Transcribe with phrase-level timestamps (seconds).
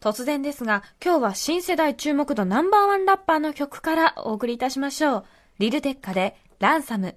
[0.00, 5.24] 突然ですが、今日は新世代注目度ナンバーワンラッパーの曲からお送りいたしましょう。
[5.58, 7.16] リルテッカで、ランサム。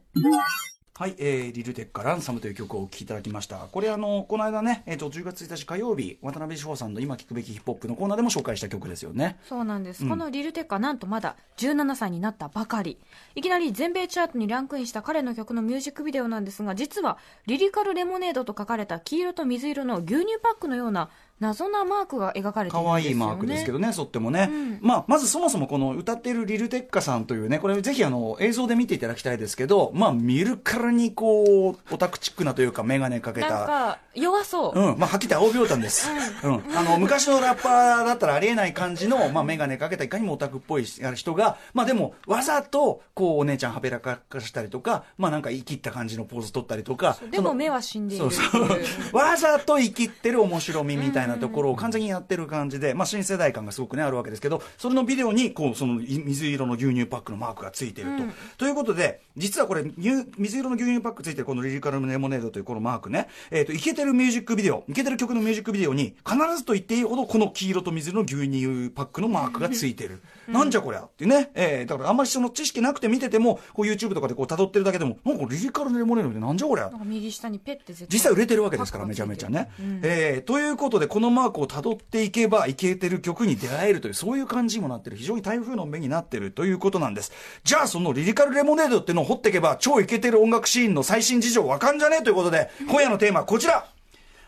[0.93, 3.55] はい、えー、リルテッカランサムという曲をお聴きいただきました。
[3.71, 9.39] これあの、この間ね、えっ、と、10月1日火曜日、渡辺志保さんの今聴くべきヒップホップのコーナーでも紹介した曲ですよね。
[9.47, 10.07] そうなんです。
[10.07, 12.99] このリルテッカなんとまだ17歳になったばかり。
[13.35, 17.17] いきなり全米チャートにランクインした彼の曲のミュージックビデオなんですが、実は
[17.47, 21.09] リリカルレモネードと書かれた黄色と水色の牛乳パックのような
[21.41, 22.85] 謎なマークが描かれているんですよ、ね。
[22.85, 24.77] 可愛いマークですけどね、そってもね。
[24.79, 33.65] まあ、まずそもそもこの歌っているリルテッカさんというね、これぜひあの、映像で見ていただきたいですけど、まあ、見るからにこう、オタクチックなというか、メガネかけなんた。
[33.65, 34.79] か、弱そう。
[34.79, 36.07] うん、まあ、はっきり言って青秒炭です。
[36.43, 36.77] うん。
[36.77, 47.17] あの、昔のラッパーだったらありえない感じの、まあ、メガネかけたいかにもオタクっぽい人が、まあ、でも、わざと、こう、お姉ちゃんはべらかしたりとか、まあ、なんか言い切った感じのポーズ取ったりとか。
[47.31, 48.25] でも目は死んでいる。
[49.11, 58.23] わざと生きってる面白みみたいなところを完全にやってる感じで、まあ新世代感がすごくね、あるわけですけど、それのビデオに、こう、そのい水色の牛乳パックのマークがついていると。
[58.57, 70.21] ということで、実はこれ、乳水色の牛乳パックついてるこのリリカルレモネードというこのマークね、えっ、と、イケてるミュージックビデオ、イケてる曲のミュージックビデオに、必ずと言っていいほど、この黄色と水色の牛乳パックのマークがついてる。
[70.47, 71.51] なんじゃこりゃってね。
[71.53, 79.69] えー、だからあんまりその知識なくて見てても、こう YouTube とかでこう辿ってるだけでも、なんかリリカルレモネードってなんじゃこりゃなんか右下にペッて絶対実際売れてるわけですから、めちゃめちゃね。
[80.03, 87.31] えーということで、このマークを辿っていけば、いけてる曲に出会えるという、そういう感じにもなってる、非常に台風の目になってるということなんです。
[87.63, 93.85] じゃあ、そのリリカルレモネードっていうのを掘っていけば、超イケてる音楽シーンの最新事情わかんじゃねえということで、今夜のテーマはこちら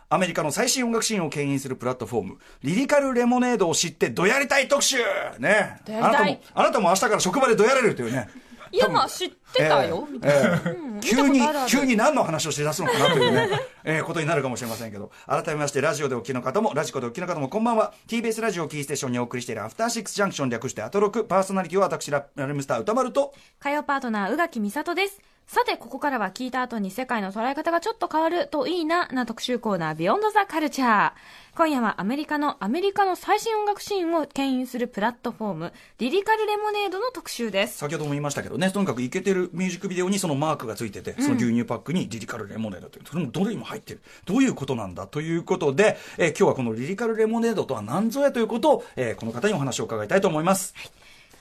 [0.10, 4.98] アメリカの最新音楽シーンを牽引するプラットフォーム、リリカルレモネードを知ってどやりたい特集
[5.40, 5.82] ね。
[5.88, 8.30] あなたも、あなたも明日から職場でどやれるというね。
[8.74, 10.08] いや、まあ知ってたよ。
[11.00, 13.50] 急に急に何の話をし出すのかなというね、
[13.86, 17.94] えーことになるかもしれませんけど、改めまして、ラジオでお聞きの方も、ラジコでお聞きの方も、こんばんは。
[18.08, 25.33] TBS ラジオキーステーションにお送りしているアフターシックスジャンクション略してアトロク、パーソナリティは私、ララルムスター歌丸と、火曜パートナー、宇垣美里です。
[25.46, 31.12] さて、ここからは聞いた後に世界の捉え方がちょっと変わるといいな、な特集コーナー、ビヨンドザカルチャー。
[31.56, 37.78] 今夜はアメリカの、アメリカの最新音楽シーンを牽引するプラットフォーム、リリカルレモネードの特集です。
[37.78, 44.02] 先ほども言いましたけどね、とにかくイケてるミュージックビデオにそのマークがついてて、その牛乳パックにリリカルレモネードという、それもどれにも入ってる。
[44.26, 50.74] どういうことなんだということで、えー今日はこのリリカルレモネードとは何ぞやということを、えーこの方にお話を伺いたいと思います。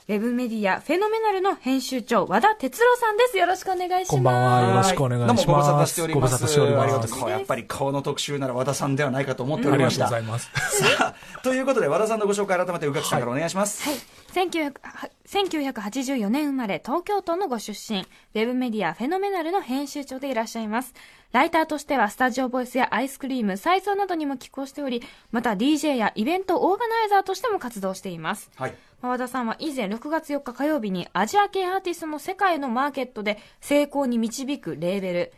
[0.08, 3.38] ウェブメディア、フェノメナルの編集長、和田哲郎さんです。
[3.38, 4.10] よろしくお願いします。
[4.10, 6.32] こんばんはよろしくお願いしますどうもご無沙汰しております。
[6.32, 10.06] ご無沙汰しておりますありがとうございますやっぱり顔の特集なら和田さんではないかと思っておありがりました。
[10.06, 10.50] とうございます。
[10.98, 13.84] さあ、ということで和田さんのご紹介改めて宇垣さんからお願いします。
[13.84, 13.94] はい。
[13.94, 20.94] 1900は1984年生まれ、東京都のご出身、ウェブメディアフェノメナルの編集長でいらっしゃいます。
[21.32, 28.50] ライターとしては、スタジオボイスやアイスクリーム、サイなどにも寄稿しており、また DJ やイベントオーガナイザーとしても活動しています。
[28.56, 28.74] はい。
[29.02, 35.32] 和田さんは以前6月4日火曜日にアジア系アーティストの世界のマーケットで成功に導くレーベル、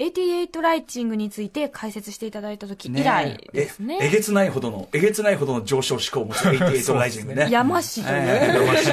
[0.00, 3.98] 88ライチングについて解説していただいた時以来ですね。
[4.00, 7.48] ええげつないほどの、えげつないほどの上昇志向を持つ88ライジングね。
[7.50, 8.90] 山氏という、えー山氏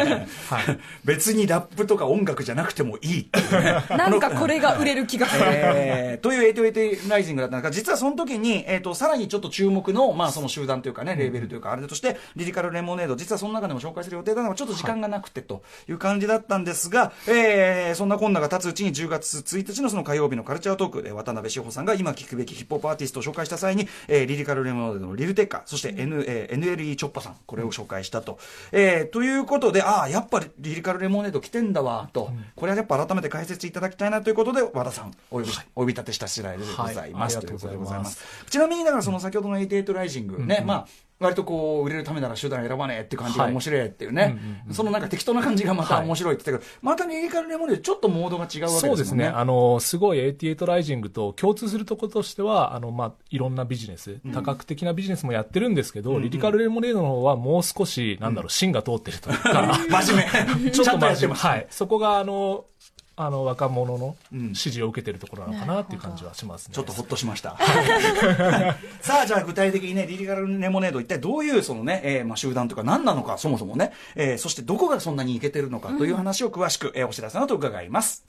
[0.53, 0.79] はい。
[1.05, 3.85] 別にラップとか音楽じゃなくてもいいっていうね。
[3.97, 5.45] なんかこれが売れる気がする。
[5.47, 28.39] えーという88ライジングだったんですが、実はその時に、えっ、と、さらにちょっと注目の、まあその集団というかね、レーベルというか、あれとして、リリカルレモネード、実はその中でも紹介する予定だのが、ちょっと時間がなくてという感じだったんですが、えーそんなこんなが経つうちに10月1日のその火曜日のカルチャートークで、渡辺志保さんが今聞くべきヒップホップアーティストを紹介した際に、えーリリカルレモネードのリルテッカ、そして N、えー NLE チョッパさん、これを紹介したと。
[28.71, 32.31] えーということで、ああ、やっぱりリリカルレモネード来てんだわ、と。
[32.55, 37.37] これはやっぱ改めて解説いただきたいなということで、和田さん、お呼びし、お呼び立てした次第でございます。
[37.37, 38.23] はいということでございます。
[38.49, 40.87] ちなみに、だからその先ほどの88ライジングね、まあ、
[41.19, 44.37] 割とこう、売れるためなら手段選ばねえっていう感じがはい面白いっていうね、
[44.71, 48.79] そのなんか適当な感じがまた面白いって言ってたけど、またリリカルレモネードちょっとモードが違うわけですね。
[48.81, 49.27] そうですね。
[49.27, 60.71] あの、すごい88ライジングと共通するところとしては、あの、まあ、いろんなビジネス、多角的なビジネスもやってるんですけど、リリカルレモネードの方はもう少し、なんだろう、芯が通ってるというか、 真面目。
[60.71, 61.35] ちょっと真面目。
[61.35, 61.67] はい。
[61.69, 62.65] そこが、あの、
[63.19, 66.75] あの、若者のうん支持を受けてるところなのかなっていう感じはしますね。
[66.75, 67.57] ちょっとほっとしました。
[69.01, 78.23] さあ、じゃあ具体的にね、リリカルレモネード一体どういうそのね、えーまあ集団とか何なのか、そもそもね、えーそしてどこがそんなにいけてるのかという話を詳しく、えーお知らせのと伺います。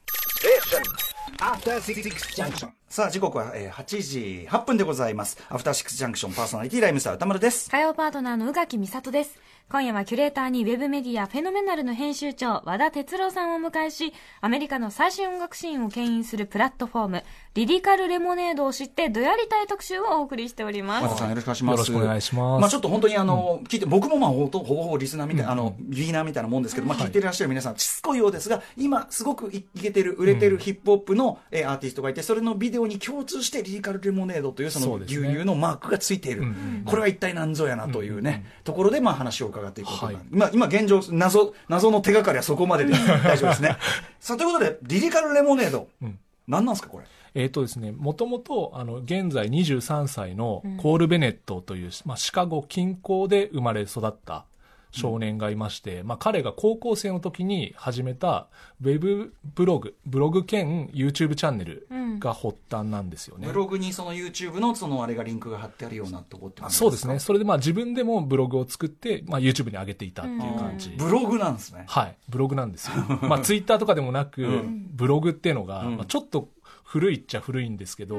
[1.38, 2.02] After Six
[2.34, 2.77] Junction.
[2.88, 5.36] さあ、時刻は、えー8時8分でございます。
[5.50, 7.70] アフターシックスジャンクションパーソナリティライムスター歌丸です。
[7.70, 9.38] 火曜パートナーの宇垣美里です。
[9.70, 21.72] 今夜はキュレーターにウェブメディアフェノメナルの編集長和田哲郎さんをお迎えし、アメリカの最新音楽シーンを牽引するプラットフォーム、リリカルレモネードを知ってどやりたい特集をお送りしております和田さんよろしくお願いします。
[21.72, 36.44] よろしくお願いしますまあちょっと本当にあの、聞いて、僕もまあほぼほぼほぼリスナーみたいな、あの、ビギナーみたいなもんですけど、まあ聞いていらっしゃる皆さん、しつこいようですが、今すごくいいけてる、売れてるヒップホップの、えーアーティストがいて、それのビデオに共通してリリカルレモネードというその牛乳のマークがついている。
[36.84, 42.92] これは一体何ぞやなというね、ところでまあ話を伺っていこうと思いますはい今、今現状、謎、謎の手がかりはそこまでで
[43.24, 43.76] 大丈夫ですね。
[44.20, 45.88] さあ、ということで、リリカルレモネード。
[46.04, 47.04] ん何なんですか、これ？
[47.34, 54.46] えっ、とですね、もともと、あの、現在23歳のコール・ベネットという、まあ、シカゴ近郊で生まれ育った
[54.90, 58.48] 少年がいまして、まあ、彼が高校生の時に始めた、
[58.82, 61.88] ウェブブログ、ブログ兼 YouTube チャンネル
[62.18, 63.46] が発端なんですよね。
[63.46, 67.18] ブログにその YouTube のそのあれがリンクが貼ってあるようなとこってことそうですね。
[67.18, 70.90] それでまあ自分でもブログを作って、まあ YouTube に上げていたっていう感じ。
[70.90, 71.84] ブログなんですね。
[71.86, 72.16] はい。
[72.28, 72.94] ブログなんですよ。
[73.28, 76.48] まあツイッターとかでもなく、ブログっていうのが、うんまあ、ちょっと
[76.84, 78.18] 古いっちゃ古いんですけど、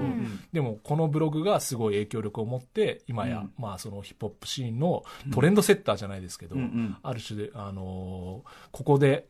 [0.53, 5.03] でもこのブログがすごい影響力を持って、今や、うんまあそのヒップホップシーンの
[5.33, 9.25] トレンドセッターじゃないですけど、うんうんある種で、あのーここで、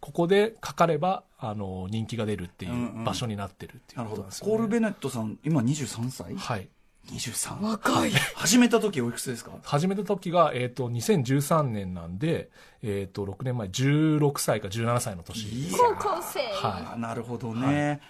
[0.00, 4.40] ここで書かれば、あのー人気が出るっていんうんう場所になってるっていうなるほどことなんです。
[4.40, 4.52] よ、ね。
[4.52, 6.34] コール・ベネットさん、今23歳？
[6.36, 6.68] はい。
[7.10, 7.62] ?23。
[7.62, 8.10] 若い。
[8.34, 9.52] 始めた時おいくつですか？
[9.62, 12.50] 始めた時が、えっ、と、2013年なんで、
[12.82, 15.46] えっ、と、6年前、16歳か17歳の年。
[15.72, 16.40] 高校生。
[16.40, 17.88] はあーなるほどね。
[17.88, 18.00] はい。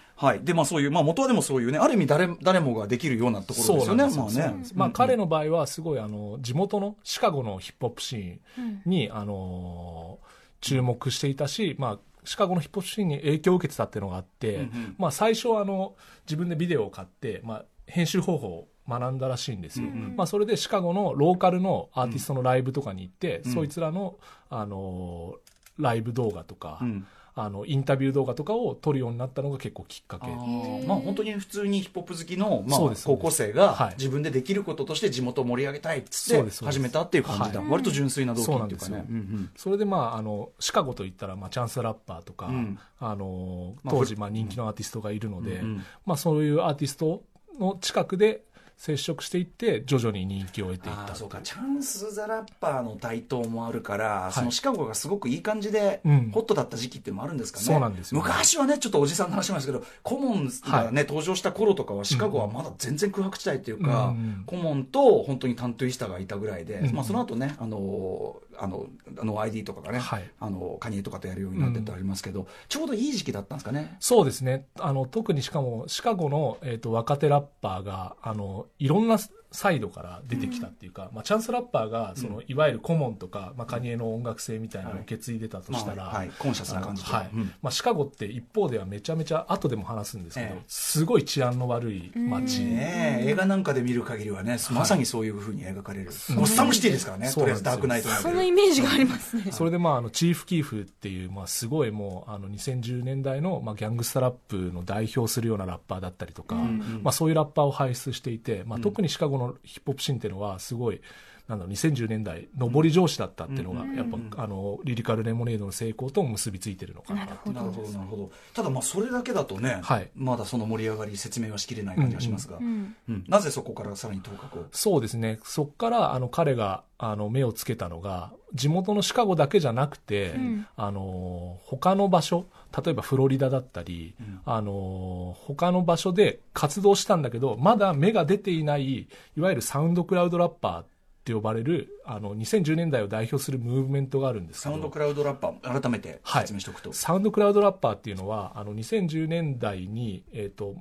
[0.43, 4.03] で、まあそういう、まあ元はでもそういうね、ある意味誰、誰もができるようなところですよね。
[4.15, 4.63] まあね。
[4.75, 10.19] まあ、彼の場合はすごいあの地元のシカゴのヒップホップシーンに、あの
[10.61, 14.95] 注目していたし、まあ、シカゴのヒップホップシーンに影響を受けてたっていうのがあって、うんうん。
[14.97, 15.95] まあ、最初はあの
[16.25, 24.17] 自分でビデオを買って、まあ、編集方法を学んだらしいんですよ、まあ、それでシカゴのローカルのアーティストのライブとかに行って、そいつらの、
[24.49, 25.35] あの
[25.77, 27.07] ライブ動画とか、うん
[27.41, 30.87] あのインタビュー動画とかを撮るようになったのが結構きっかあけー。
[30.87, 33.95] まあ本当に普通にヒップホップ好きの、まあ高校生がはい。
[33.97, 37.61] 自分でできることとして地元を盛り上げたいっつって始めたっていう感じだ。
[37.61, 37.69] はい。
[37.69, 38.67] 割と純粋な動機っていうかね。
[38.67, 38.97] そうなんですよ。
[38.97, 45.83] うんそれでまああのシカゴといったらまあチャンスラッパーとか、うんあのまあ当時まあ人気のアーティストがいるので、うんうん。
[46.05, 47.23] まあそういうアーティスト
[47.59, 48.43] の近くで
[48.79, 51.11] 接触していって徐々に人気を得ていっあた。
[51.11, 51.41] あそうか。
[51.43, 54.33] チャンス・ザ・ラッパーの台頭もあるから、い。
[54.33, 56.31] そのシカゴがすごくいい感じで、うん。
[56.31, 57.65] ホットだった時期っていうのもあるんですかね。
[57.65, 68.87] そうなんですよ昔はねちょっとおじさんの話しますけどコモンがね、登場した頃とかはシカゴはまだ全然空白地帯っていうか、うんコモンと本当にタントゥイスタがいたぐらいで、うんまあ、その後ねあのあの
[69.19, 70.29] あの ID とかがね、はい。
[70.39, 73.95] あのカニエとかとやるようになってってありますけど、ちょうどいい時期だったんですかね。
[73.99, 74.67] そうですね。
[74.79, 79.17] あの特にしかもシカゴの、えー、と若手ラッパーがあのいろんな
[79.51, 86.31] サイドから出てきたっていうか、まあ、チャンスラッパーがその、いわゆる顧問とか、まあ、カニエの音楽性みたいなのを受け継いでたとしたら、まあはい。
[86.37, 87.11] コンシャスな感じで。
[87.11, 87.29] はい。
[87.33, 87.53] うん。
[87.61, 90.63] まあ、シカゴって一方ではめちゃめちゃ後でも話すんですけど、ええ。
[90.67, 93.29] すごい治安の悪い街、ねえ。
[93.29, 99.51] 映画なんかで見る限りはね、まさにそういうふうに描かれる、ゴッサムシティですからね、とりあえずダークナイトなんそてのイメージがありますね。
[99.51, 111.01] それでまああのチーフ・キーフっていう、まあ、すごいもうあの2010年代の、まあ、ギャングスタラップの代表するようなラッパーだったりとか、まあ、そういうラッパーを輩出していて、まあ、特にシカゴのヒップホップシーンっていうのはすごい
[111.49, 117.55] なんだろう2010年代上り調子だったっていうのが、やっぱ、あのリリカル・レモネードの成功と結びついてるのかなっていう。
[117.55, 117.89] なるほど。
[117.89, 120.11] なるほどただまあそれだけだとね、はい。
[120.15, 122.95] まだその盛り上がり説明はしきれない感じがしますが、うん
[123.27, 124.65] なぜそこからさらに頭角を？
[124.71, 125.39] そうですね。
[125.43, 130.35] そこから、あの、彼が、あの、目をつけたのが、地元のシカゴだけじゃなくて、
[130.75, 132.45] あの、他の場所、
[132.83, 134.15] 例えばフロリダだったり、
[134.45, 140.83] あの、他の場所で活動したんだけど、まだ芽が出ていない、いわゆるサウンドクラウドラッパー
[141.19, 144.71] って呼ばれる、あの、2010年代を代表するムーブメントがあるんですけど。
[144.71, 146.41] サウンドクラウドラッパー改めてはい。
[146.43, 150.75] 説明しておくと、サウンドクラウドラッパーっていうのは、あの、2010年代に、えっ、と、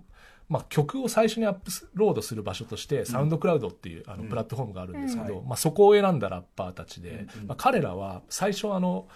[0.49, 5.49] まあ、曲を最初にアップロードする場所として、サウンドクラウドっていう、あのプラットフォームがあるんですけど、うん。
[5.49, 9.09] まあ、そこを選んだラッパーたちで、まあ、彼らは最初あの、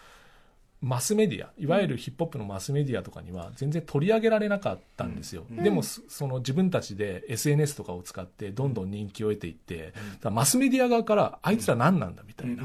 [0.83, 5.45] マスメディア、いわゆるヒップホップのマスメディアとかには全然取り上げられなかったんですよ。
[5.49, 12.65] でも、そその自分たちで SNS とかを使ってどんどん人気を得ていって、だからマスメディア側から、あいつら何なんだみたいな。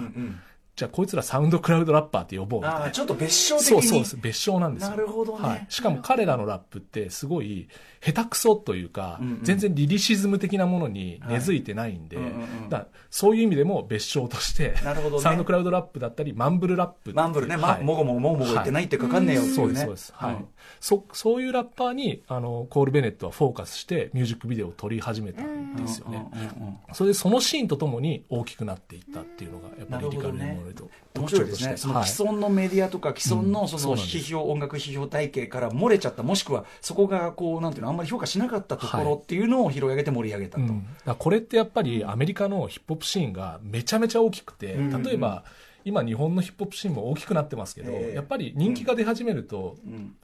[0.78, 2.82] じゃあこいつらサウンドクラウドラッパーって呼ぼうみたいな。
[2.82, 3.72] ああちょっと別称的に。
[3.72, 4.90] そうそうです別称なんですよ。
[4.92, 5.48] なるほどね。
[5.48, 7.68] はい、しかも彼らのラップってすごい
[8.00, 9.40] 下手くそというか、うんうん。
[9.42, 12.70] 全然リリシズム的なものに根付いてないんで、はいうんうんうん。
[12.70, 15.24] だからそういう意味でも別称としてなるほどね。
[15.24, 17.84] サウンドクラウドラップだったりマンブルラップマンブルね、まはい。
[17.84, 20.36] もごもごもごもご言ってないってかかんねえよっていうね、そうですそうです、はい。
[20.36, 20.48] うん
[20.80, 32.08] そそういうラッパーにあのコール・ベネットはフォーカスしてミュージックビデオを撮り始めたんですよね、うんうんうんそれでそのシーンとともに大きくなっていったっていうのがやっぱりリリカル・レモネのと面白いですね、そのはい。
[32.08, 40.64] 既存のメディアとか、既存のそのそうなん音楽批評体系から漏れちゃった、もしくはそこがこうなんていうの、あんまり評価しなかったところっていうのを拾い上げて盛り上げたと。
[40.64, 45.04] うん、だからこれってやっぱりアメリカのヒップホップシーンがめちゃめちゃ大きくて、うん。
[45.04, 45.44] 例えば
[45.84, 48.16] 今日本のヒップホップシーンも大きくなってますけど、ええ。
[48.16, 50.16] やっぱり人気が出始めると、うん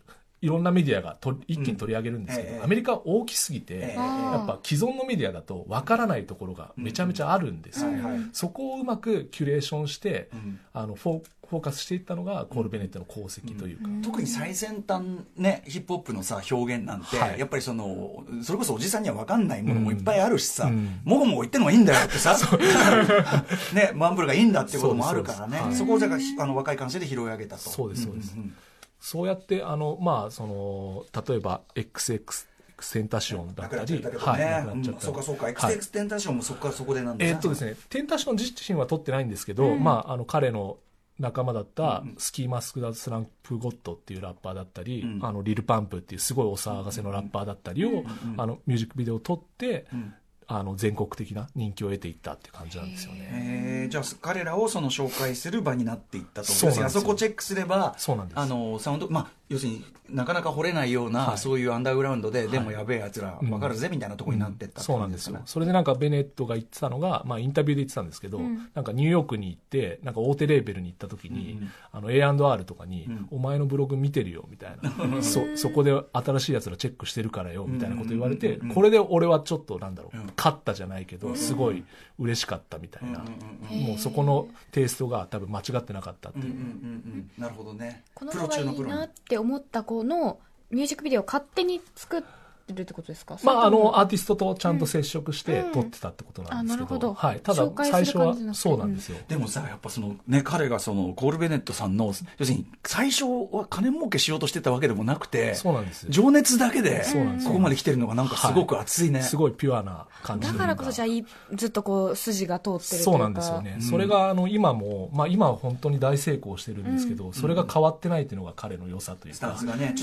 [0.44, 2.56] いろんなメディアがと一気に取り上げるんですけど、うん。
[2.56, 7.86] ええアメリカは大きすぎて、えやっぱ既存のメディアだと分からないところがめちゃめちゃあるんです。
[7.86, 8.20] よ、はいはい。
[8.34, 10.60] そこをうまくキュレーションして、うん。
[10.74, 15.04] あのフォーフォーカスしていったのがコール・ベネットの功績というか、特に最先端
[15.38, 17.40] ね、ヒップホップのさ、表現なんて、はい。
[17.40, 21.00] やっぱりその、それこそおじさんには分かんないものもいっぱいあるしさ、うん。
[21.06, 22.36] もごもご言ってんのがいいんだよってさ、
[23.74, 27.70] ね、マンブルがいいんだっていうこともあるからね、そこをじゃあひあの若い感性で拾い上げたと。
[27.70, 28.36] そうですそうです。
[28.36, 28.54] んん
[29.03, 32.45] そうやってあの、まあ、その例えば XX
[32.79, 34.01] センタシオンだっったり。
[34.01, 35.01] はい、なくなっちゃうんった。
[35.01, 35.53] そうかそうか、はい。
[35.55, 40.77] XX テンタションもそこからそこでなんだえーっとですね、テンタション自身は取ってないんですけど、まあ、あの彼の
[41.19, 45.19] 仲間だったスキーマスクダスランプゴットっていうラッパーだったり、うん。
[45.22, 48.05] あのリルパンプっていうすごいお騒がせのラッパーだったりを、
[48.38, 50.13] あのミュージックビデオを撮って、ん
[50.48, 53.30] あの全国的な人気を得ていったっていう感じなんですよね。
[53.32, 53.90] えー。
[53.90, 58.40] じゃあ彼らをその紹介する場になっていったとそうあそこチェックすればそうなんです。
[58.40, 61.38] あのサウンドまあ要するになかなか掘れないような、はい。
[61.38, 62.50] そういうアンダーグラウンドで、い。
[62.50, 65.40] でもやべえやつら分かるぜみたいなところになっていったってそうなんですよ。
[65.46, 68.40] それでなんかベネットが言ってたのが、まあ、インタビューで言ってたんですけど、
[68.74, 71.60] なんかニューヨークに行ってなんか大手レーベルに行った時に、
[71.92, 74.92] あの A&R とかに、お前のブログ見てるよみたいな。
[75.24, 81.84] そそこで新しいやつらチェックしてるからよみたいなこと言われて、これで俺はちょっとなんだろう、勝ったじゃないけどすごい
[82.20, 88.04] 嬉しかったみたいな、もうそこのテイストが多分間違ってなかったっていう、うんうんうんなるほどね。
[88.13, 93.38] このプ子がいいなって思った子のミュージックビデオを勝手に作ってるってことですか？
[93.43, 95.72] まあ、あの、アーテティストとちゃんと接触してうん。
[95.72, 97.13] 撮ってたってことなんですけど、あなるほど。
[97.13, 97.39] はい。
[97.39, 99.17] ただ最初はそうなんですよ。
[99.27, 106.10] でもさやっぱそのね彼がそのコール・ベネットさんの要するに最初は金儲けしようとしてたわけでもなくてそうなんですよ。
[106.12, 107.50] 情熱だけでそうなんですよ。
[107.50, 113.03] ここまで来てるのがなんかすごく熱いね、すごいピュアな感じだからこそじゃあいいずっとこう筋が通ってるというか。
[113.03, 119.38] そうなんですよね、それがあの今も、まあ、今は本当に大成功してるんですけど、それが変わってないっていうのが彼の良さというか。
[119.38, 119.96] スタンス、がね、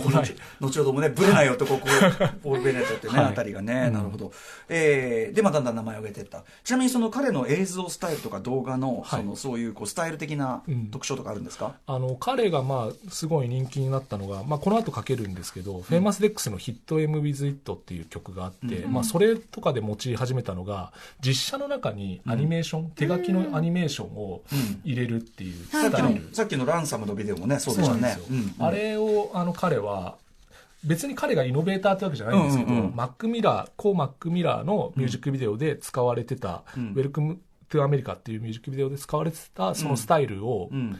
[0.61, 1.87] 後ほどもね、ぶれない男、こ
[2.45, 3.33] う、 コール・ベネットってね、はい。
[3.33, 4.33] あたりがね、なるほど。
[4.69, 6.45] えーで、まあ、だんだん名前を挙げていった。
[6.64, 9.21] ちなみに、その彼の映像スタイルとか動画の、はい。
[9.21, 10.90] その、そういう、こう、スタイル的なうん。
[10.90, 20.92] 特徴とかあるんですか、あの彼がまあすごい人気になったのが、まあ、この後かけるんですけど、フェイマスデックスの「ヒット M with It」っていう曲があって、まあ、それとかで用い始めたのが
[21.25, 24.42] 実写の中にアニメーション、手書きのアニメーションを
[24.85, 28.19] 入れるっていうさっきのスタイル、、さっきのランサムのビデオもね、そうでしたね。
[28.59, 30.16] あれをあの彼は
[30.85, 32.97] 別に彼がイノベーターってわけじゃないんですけど、うんうんうん。
[32.97, 36.89] マック・ミラーコー・マック・ミラーのミュージックビデオで使われてた「うん。
[36.91, 40.99] ウェルカム・トゥ・アメリカ」っていうミュージックビデオで使われてたそのスタイルを、うん。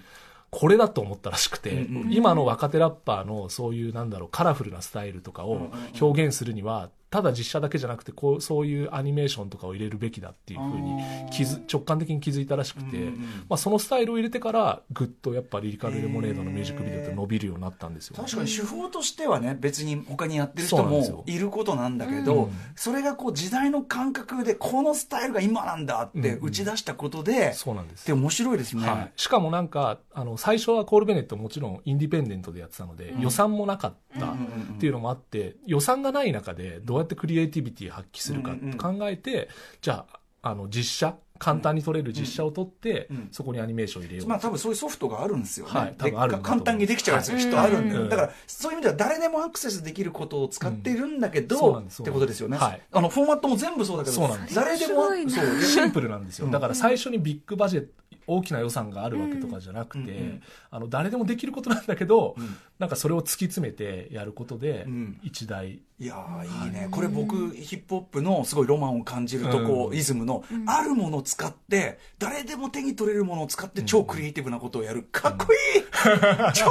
[0.51, 5.71] これだと思ったらしくて、うんうん今の若手ラッパーのそういうなんだろうカラフルなスタイルとかを
[6.01, 22.51] 表現するにはただ実写だけじゃなくてこうそういうアニメーションとかを入れるべきだっていうふうに気づ直感的に気づいたらしくて、うんうんまあ、そのスタイルを入れてからぐっとやっぱリリカル・レモネードのミュージックビデオって伸びるようになったんですよ、確かに手法としてはね別に他にやってる人もいることなんだけど、うん。
[22.77, 28.07] それがこう時代の感覚でこのスタイルが今なんだって打ち出したことで、そうなんです。
[28.07, 34.37] で面白いですね、はい、しかもなんかあの最初はコール・ベネットもちろんインディペンデントでやってたので、予算もなかったっ
[34.79, 39.49] ていうのもあって予算がない中でどうやってクリエイティビティ発揮するかって考えて、
[39.81, 45.73] じゃああの実写簡単に撮れる実写を撮って、うんそこにアニメーションを入れよう、まあ多分そういうソフトがあるんですよね。
[45.73, 48.09] はい多で分ある簡単にできちゃうやつがきっとあるんだよ、うん。
[48.11, 51.87] だからそういう意味では誰でもアクセスできることを使っているんだけど、うん。
[51.87, 52.83] ってことですよね、はい。
[52.93, 54.55] あのフォーマットも全部そうだけどそうなんです。
[54.55, 57.91] 誰でもそうシンプルなんですよ、だから最初にビッグバジェット
[58.27, 62.57] 大きな予算があるわけとかじゃなくて、うんうんあの誰でもできることなんだけど、ん。
[62.79, 65.19] なんかそれを突き詰めてやることで、うん。
[65.23, 65.81] 一大。
[65.99, 66.89] いやーいいね。
[66.91, 69.97] これ僕ヒップホップのすごいロマンを感じるとこう、うん。
[69.97, 75.03] イズムの、あるものを使って誰でも手に取れるものを使って超クリエイティブなことをやる。
[75.11, 76.63] かっこいい、超かっこいい！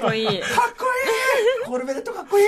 [0.00, 0.26] かっこいい。
[0.26, 0.40] かっこい
[1.64, 1.66] い！
[1.66, 2.46] コルベレットかっこいい、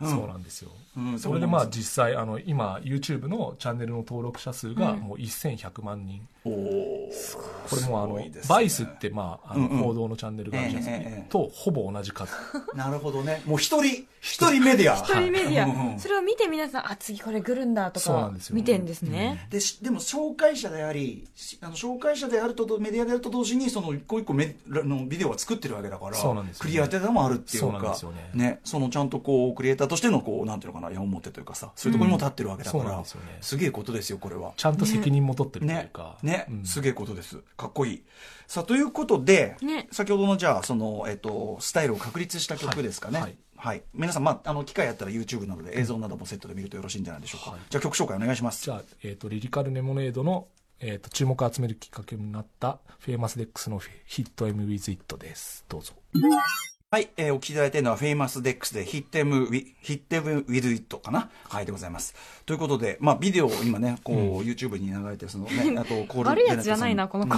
[0.00, 0.10] うん。
[0.10, 7.38] そうなんですよ、うんそれでまあ実際あの今 YouTube のチャンネルの登録者数がもう1100万人、おー。
[7.68, 8.48] これもあの、すごいですね。
[8.48, 9.82] バイスってまああのうんうん。
[9.84, 12.32] 報道のチャンネルがあるじゃないですか、ええええとほぼ同じ数。
[12.74, 13.42] なるほどね。
[13.46, 14.96] もう一人一人メディア。
[14.98, 26.70] 一人メディア、うんうんそれを見て皆さんあ次これ来るんだとか見てんですね、でしでも紹介者でありしあの紹介者であるととメディアであると同時にその一個一個メあのビデオは作ってるわけだからそうなんですよね。
[26.70, 28.60] クリエイターでもあるっていうそうなんかですよね。
[28.64, 34.52] そのちゃんとこうクリエイターとしてのこうなんていうのかな矢面というかさそういうところにも立ってるわけだから、そうなんですよねすげえことですよこれは。
[34.56, 36.18] ちゃんと責任も取ってるというねか。
[36.22, 37.38] ね、うんすげえことです。
[37.56, 38.04] かっこいい。
[38.46, 43.20] さあ、ということで、ね先ほどのじゃあ、その、えっ、と、スタイルを確立した曲ですかね。
[43.20, 43.82] ははいい。
[43.92, 47.50] 皆さん、まあ、あの、機会あったら YouTube などで映像などもセットで見るとよろしいんじゃないでしょうか。
[47.52, 48.64] はいじゃあ、曲紹介お願いします。
[48.64, 50.48] じゃあ、えっ、と、リリカルレモネードの、
[50.80, 55.64] えっ、と、注目を集めるきっかけになった、フェイマスデックスのヒット M with It です。
[55.68, 55.94] どうぞ。
[56.90, 61.28] はい、えー、お聞きいただいているのは、フェイマスデックスで、 Hit 'Em Wi、Hit 'Em With It かな。
[61.46, 62.14] はい、でございます。
[62.46, 67.34] ということで、まあ、ビデオを今ね、こう、YouTube に流れてる、そのね、あと、 コール悪いやつじゃないな、この子。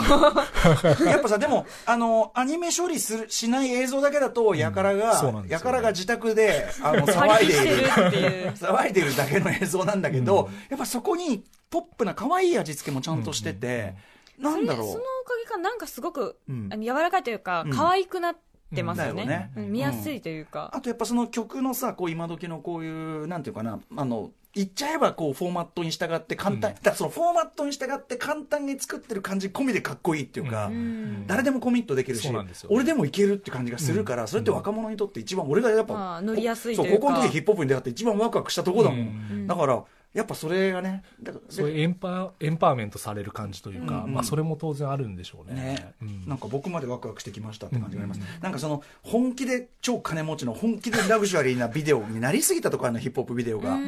[1.04, 5.48] やっぱさ、でも、あの、アニメ処理する、しない映像だけだと、やからが、そうなんね。
[5.50, 7.76] やからが自宅で、あの、 騒いでいる。
[7.78, 8.50] るっていう。
[8.52, 13.96] 騒いでるだけの映像なんだけど、やっぱそこに、ポップな可愛い味付けもちゃんとしてて、
[14.38, 16.70] なんだろそのおかげか、なんかすごく、うん。
[16.80, 17.72] 柔らかいというか、うん。
[17.72, 18.49] 可愛くなって
[18.82, 19.50] ますよねうんね。
[19.56, 20.70] うん見やすいというか。
[20.72, 26.76] あとやっぱその曲のさ、こう今時のこういう、なんていうかな、あの、言っちゃえばこうフォーマットに従って簡単、うん。
[26.82, 31.26] だそのフォーマットに従って簡単に作ってる感じ込みでかっこいいっていうか、うん。
[31.26, 38.98] 誰でもコミットできるし、そうなんですよ俺でもいけるって感じがするから、それって若者にとって一番、俺がやっぱ、まあ乗りやすいそうというか高校の時ヒップホップに出会って一番ワクワクしたとこだもん。
[38.98, 39.02] う
[39.34, 39.46] ん。
[39.46, 45.60] だから、やっぱそれがね、だからそういうエンパエンパワーメントされる感じというか、うんまあ、それも当然あるんでしょうね。
[45.60, 45.94] ね。
[46.02, 46.28] うん。
[46.28, 48.42] なんか僕までワクワクしてきましたって感じがあります、うん。
[48.42, 53.78] なんかその本気で超金持ちの本気でラグジュアリーなビデオになりすぎたところのヒップホップビデオが、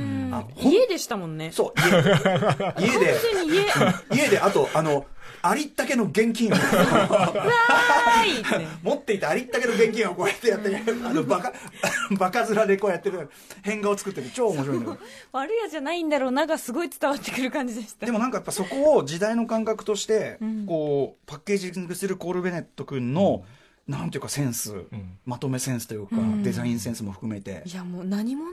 [0.56, 1.50] 家でしたもんね。
[1.50, 2.86] そう家。
[2.86, 3.14] 家で
[4.12, 5.06] 家であとあの
[5.42, 6.56] ありったけの現金を。
[8.82, 11.52] 持っていたありったけの現金をこうやってやって、あのバカ
[12.18, 13.30] バカ面でこうやってる
[13.62, 14.30] 変顔を作ってる。
[14.34, 14.98] 超面白いんだよ。
[15.32, 16.32] 悪いやつじゃないんだろう。
[16.32, 18.06] ながすごい伝わってくる感じでした。
[18.06, 20.66] でもなんかやっぱそこを時代の感覚としてうん。
[20.66, 23.44] こうパッケージングするコール・ベネット君の、
[23.88, 25.18] なんていうかセンス、ん。
[25.24, 26.42] まとめセンスというか、うん。
[26.42, 27.62] デザインセンスも含めて。
[27.64, 28.50] い、やもう何者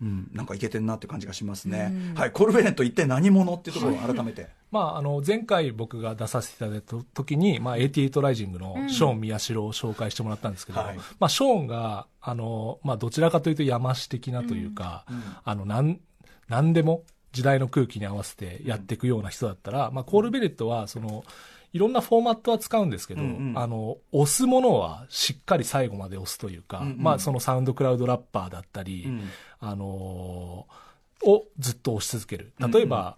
[0.00, 2.14] うん、なんかいけてんなって感じがしますね、うん。
[2.18, 10.96] はいコール・ベネット一体何者っていうところを改めて、 まあ、あの前回僕が出させていただいた時に、まあ、88ライジングのショーン宮代を紹介してもらったんですけど、はい。
[11.20, 15.04] まあ、ショーンがあの、まあ、どちらかというと山師的なというか、
[15.44, 16.00] あのなん
[16.48, 21.24] 何でも時代の空気に合わせてやっていくような人だったら、まあ、コール・ベネットはその
[21.72, 23.58] いろんなフォーマットは使うんですけど、うんうん。
[23.58, 26.96] あの押すものはしっかり最後まで押すというか、うんうん。
[26.98, 29.22] まあ、そのサウンドクラウドラッパーだったり、うん
[29.62, 30.82] あのー
[31.24, 32.52] をずっと押し続ける。
[32.58, 33.16] 例えば、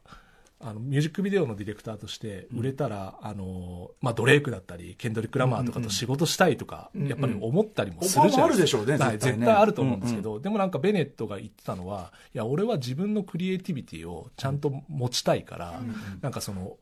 [0.60, 7.08] あのミュージックビデオのディレクターとして売れたら、あのーまあ、ドレイクだったりケンドリック・ラマーとかと仕事したいとか、うんうん。
[7.08, 9.38] やっぱり思ったりもするじゃないオファーもあるでしょうねはい絶対ね。
[9.38, 15.80] 絶対あると思うんですけど、でもなんかベネットが言ってたのはいや俺は自分のクリエイティビティをちゃんと持ちたいから、
[16.20, 16.76] なんかその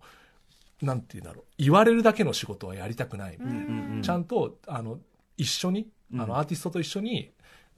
[0.80, 1.44] なんていうんだろう。
[1.58, 4.98] 言われるだけの仕事はやりたくないみたいな、うんうんちゃんとあの
[5.36, 5.86] 一緒に
[6.18, 6.28] あうん。
[6.28, 7.30] のアーティストと一緒に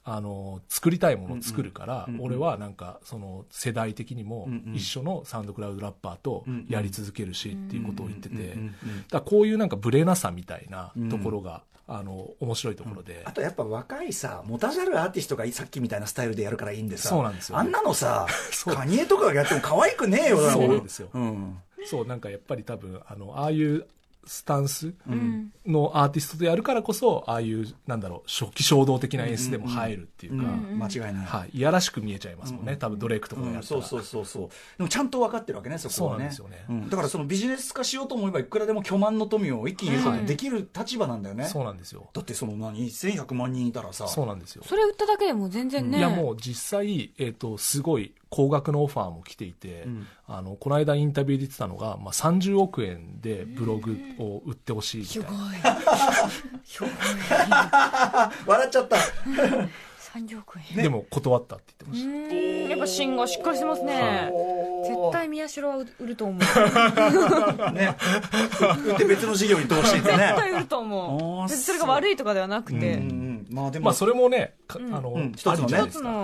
[0.05, 2.21] あの作りたいものを作るから、うんうん。
[2.23, 4.75] 俺はなんかその世代的にもうんうん。
[4.75, 8.75] 一緒のサウンドクラウドラッパーとやり続けるしっていうことを言ってて、うんうんうん
[9.11, 18.27] だこういうなんかブレなさみたいなところが、あの面白いところで、あとやっぱ若いさ、持たざるアーティストがさっきみたいなスタイルでやるからいいんでさ、そうなんですよあんなのさ、
[18.75, 20.69] カニエとかがやっても可愛くねえよ、だそう。
[20.69, 21.59] なんですようん。
[21.85, 22.07] そう。
[22.07, 23.87] なんかやっぱり多分あのああいう
[24.27, 25.53] スタンスうん。
[25.67, 30.79] のアーティストとやるからこそああいうなんだろう初期衝動的な演出でも入るっていうか、うん。
[30.79, 31.27] 間違いない。
[31.27, 33.85] はい、いやらしく見えちゃいますもんね、多分ドレイクとかがやったら、うん。
[33.85, 34.49] そうそうそうそう。
[34.79, 36.31] でもちゃんと分かってるわけねそこはね。
[36.31, 36.83] そうなんですよね。
[36.83, 36.91] うん。
[36.91, 42.09] だからそのビジネス化しようと思えばいくらでも巨万の富を一気にできる立場なんだよね、そうなんですよ。
[42.13, 44.09] だってその何？1100万人いたらさ。
[44.09, 44.63] そうなんですよ。
[44.67, 45.99] それ売っただけでも全然ね。
[45.99, 50.09] いやもう実際、えー、とすごい高額のオファーも来ていて、ん。
[50.27, 55.29] あのこの間インタビューで言ってたのが、まあ、30億円でブログを売ってほしいみたいな。
[58.45, 58.97] 笑っちゃった
[60.15, 60.83] 30億円。
[60.83, 64.31] でも断ったって言ってまうした、やっぱ芯がしっかりしてますね。
[64.85, 66.39] 絶対宮代は売ると思う。
[67.73, 67.97] ね。
[68.87, 70.19] 売って別の事業に投資してね。
[70.19, 71.43] 絶対売ると思う。
[71.49, 73.03] 別にそれが悪いとかではなくて。
[73.51, 74.95] まあでも、まあそれもね、かうん。
[74.95, 75.33] あの、うん。
[75.33, 75.79] 一つのね。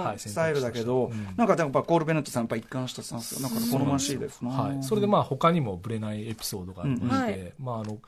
[0.05, 1.29] はいスタイルだけど、うん。
[1.37, 7.43] なんかやっぱコール・ベネットさんやっぱ一貫したスタンスがなんか好ましいですな、はい、それでまあ他にもぶれないエピソードがありまして、うん。
[7.43, 7.53] はい。
[7.59, 7.99] まあ、あの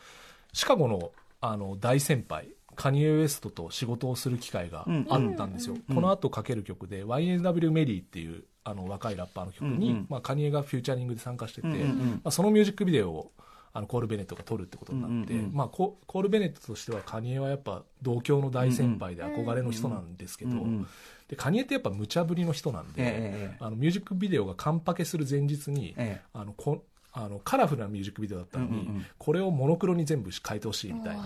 [0.53, 5.95] シカゴのあの大先輩カニエ・ウエストと仕事をする機会があったんですよ、うん。
[5.95, 10.07] この後かける曲で YNW メリーっていうあの若いラッパーの曲に、うんうん。
[10.09, 13.33] まあ、カニエがフューチャリングで参加してて、うんまあ、そのミュージックビデオを
[13.75, 20.87] あのコール・ベネットが撮るってことになって、うんまあ、ココール・ベネットとしてはカニエはやっぱ同郷の大先輩で憧れの人なんですけど、うんうん。
[21.29, 23.57] でカニエってやっぱ無茶ぶりの人なんで、ええ。
[23.61, 26.29] あのミュージックビデオが完パケする前日に、ええ。
[26.35, 29.07] あのこあのカラフルなミュージックビデオだったのに、うんうんうん。
[29.19, 31.23] これをモノクロに全部変えてほしいみたいな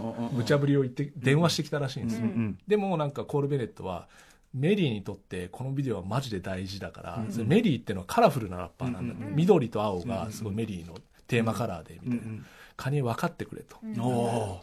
[0.00, 4.08] うんうんうんうん無茶ぶりを言って電話してきたらしいんですよ、うんうんでもなんかコール・ベネットは
[4.54, 10.94] メリーにとってこのビデオはマジで大事だから、それメリーってのはカラフルなラッパーなんだ、ね緑と青がすごいメリーの
[11.28, 12.42] テーマカラーでみたいな、
[12.76, 14.62] カニエ分かってくれと、お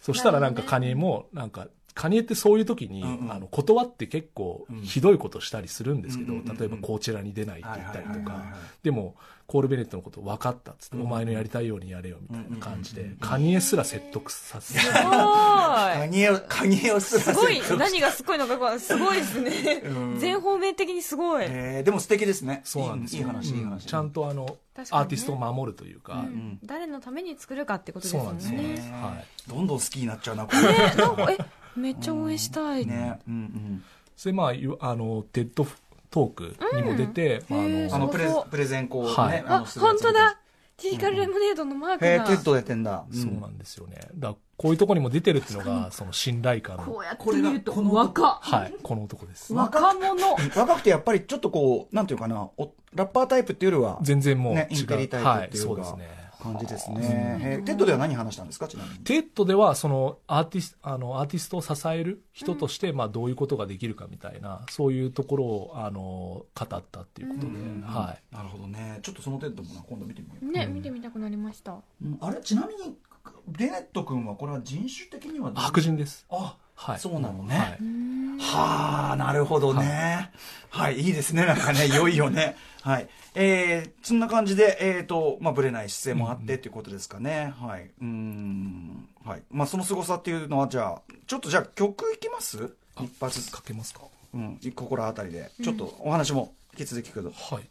[0.00, 3.32] そしたらなんかカニエもなんかカニエってそういう時に、うんうん。
[3.32, 6.58] あの断って結構ひどいことしたりするんですけど、うんうんうんうん。
[6.58, 8.14] 例えばこちらに出ないって言ったりとか。
[8.14, 8.60] はいはいはいはい。
[8.82, 9.14] でも
[9.46, 17.24] コール・ベネットのこと分かったっつって、お前のやりたいようにやれよみたいな感じで、カニエすら説得させてすごカニエを、カニエをすらい。
[17.24, 17.78] すごい。
[17.78, 19.82] 何がすごいのかすごいですね。
[20.18, 21.44] 全方面的にすごい。
[21.46, 22.62] えーでも素敵ですね。
[22.64, 23.86] そうなんですよいいいい話、いいうん話。
[23.86, 24.56] ちゃんとあの、
[24.90, 28.56] アーティストを守るというか、うん誰のために作るかってことですもそうなんですね。
[28.62, 31.38] ね、はい、どんどん好きになっちゃうな、こね、なんか、え、
[31.76, 32.84] めっちゃ応援したい。
[32.84, 32.90] れ。
[32.90, 33.20] ね。
[33.28, 33.84] うんうん。
[34.16, 35.66] それまあゆあのテッド
[36.14, 37.60] トークにも出て、まあ
[37.96, 39.32] あのプレプレゼンこうはい。
[39.32, 39.44] ね。
[39.48, 40.38] あ、の本当だ。
[40.76, 42.24] リリカルレモネードのマークが。
[42.24, 43.04] テッド出てんだ。
[43.12, 43.96] そうなんですよね。
[44.14, 46.76] だからこういうところにも出てるっていうのがその信頼感。
[46.76, 48.74] のこうやってこれが見るとこの若はい。
[48.80, 49.52] この男です。
[49.52, 50.36] 若者。
[50.54, 57.38] 若くてやっぱりちょっとこう、なんていうかな、おラッパータイプっていうよりは、全然もう違う、ね、インテリタイプはいっていうかそうですね感じですね。
[57.40, 58.98] へーテッドでは何話したんですか、ちなみに。
[58.98, 67.46] テッドではそのアーティスあのアーティストを支える人として、まあ、どういうことができるかみたいなそういうところをあの語ったっていうことで、
[67.82, 68.98] はいなるほどね。
[69.02, 70.52] ちょっとそのテッドもな、今度見てみよう。
[70.52, 71.72] ね、見てみたくなりました。
[71.72, 72.96] うんあれ、ちなみに、
[73.48, 77.56] ベネット君はこれは人種的には白人ですあ、はいそうなのね。
[77.56, 77.78] はい
[78.38, 80.30] はあ、なるほどね。
[80.68, 81.46] はい、いいですね。
[81.46, 82.56] なんかね、いよいよね。
[82.84, 83.08] はい。
[83.34, 87.54] えー、そんな感じで、えっ、と、まあ、ぶれない姿勢もあってっていうことですかね。
[87.58, 87.90] はい。
[87.98, 89.08] うーん。
[89.24, 89.42] はい。
[89.50, 92.74] まあ、その凄さっていうのは、じゃあ、ちょっとじゃあ曲いきます？
[93.00, 93.50] 一発。
[93.50, 94.02] かけますか
[94.34, 94.60] うん。
[94.74, 95.50] ここらあたりで。
[95.62, 97.32] ちょっとお話も引き続き聞くけど。
[97.32, 97.64] はい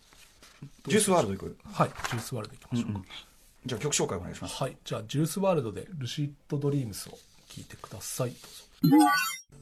[0.87, 1.57] ジュースワールドいく？
[1.73, 3.01] はいジュースワールドいきましょうか、
[3.65, 4.55] じゃあ曲紹介お願いします。
[4.55, 7.17] はいじゃあジュースワールドで Lucid Dreams を
[7.49, 8.33] 聞いてください
[8.81, 9.05] どうぞ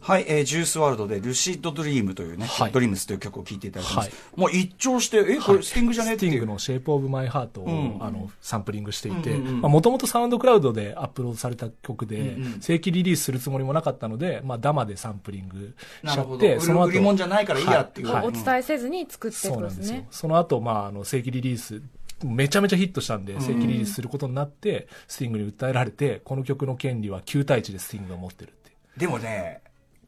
[0.01, 2.71] はい、えー、ジュースワールドで、 Lucid Dream というね、はい。
[2.71, 4.09] Dreams という曲を聴いていただいてます。
[4.09, 4.39] はい。
[4.39, 6.15] もう一聴して、え、これスティングじゃね？
[6.15, 6.31] っていう。
[6.31, 7.97] スティングの「Shape of My Heart」をん。
[8.01, 12.61] あのサンプリングしていてうんうんうんもともとサウンドクラウドでアップロードされた曲で、うんうん。
[12.61, 16.13] 正規リリースするつもりもなかったので、まあ、ダマでサンプリングし。
[16.13, 18.07] ちゃって売る売り物じゃないからいいやっていう。
[18.07, 18.27] はい。
[18.27, 20.07] お伝えせずに作ってそうなんですね。
[20.09, 21.81] その後、まああの正規リリース
[22.23, 29.61] めちゃめちゃヒットしたんで正規リリースすることになって、スティングに訴えられてこの曲の権利は9対1でスティングが持ってるってでもね、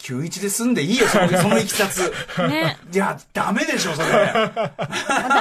[0.03, 2.11] 91で済んでいいよ、その そのいきさつ。
[2.49, 2.77] ね。
[2.91, 4.07] いや、ダメでしょ、それ。
[4.07, 4.11] 出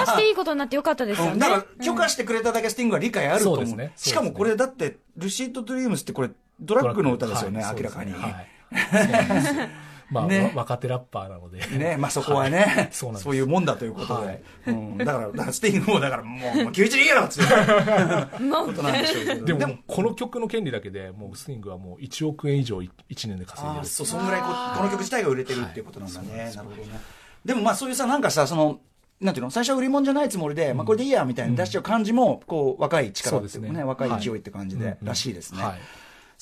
[0.07, 1.33] していいことになってよかったですよね。
[1.33, 3.67] うんだから、許可してくれただけスティングは理解あると思う。
[3.67, 8.15] そうですねしかもこれだって、ルシード・ドリームスってこれ、ドラッグの歌ですよね、はい明らかに。
[10.13, 10.53] まあ、ね。
[10.55, 13.25] わ若手ラッパーなので、ね、まあそこはね、そうなんです。
[13.25, 14.27] そういうもんだということで。
[14.27, 14.43] はい。
[14.67, 19.59] うん、だから、だからスティングも、だからもう、もう91でいいよっつってもうことなんでしょうけど。
[19.59, 27.01] でもこの曲の権利だけでもうスティングはもう1億円以上1年で稼いでるそうそんぐらいこうこの曲自体が売れてるっていうことなんだね、なるほどね。
[27.45, 28.81] でもまあそういうさなんかさその
[29.21, 29.51] なんていうの？
[29.51, 33.85] 最初は売り物じゃないつもりで、まあこれでいいやみたいに出しちゃう感じも、こう若い力っていうかねそうですね。
[33.85, 35.81] 若い勢いって感じで、はいらしいですね、はい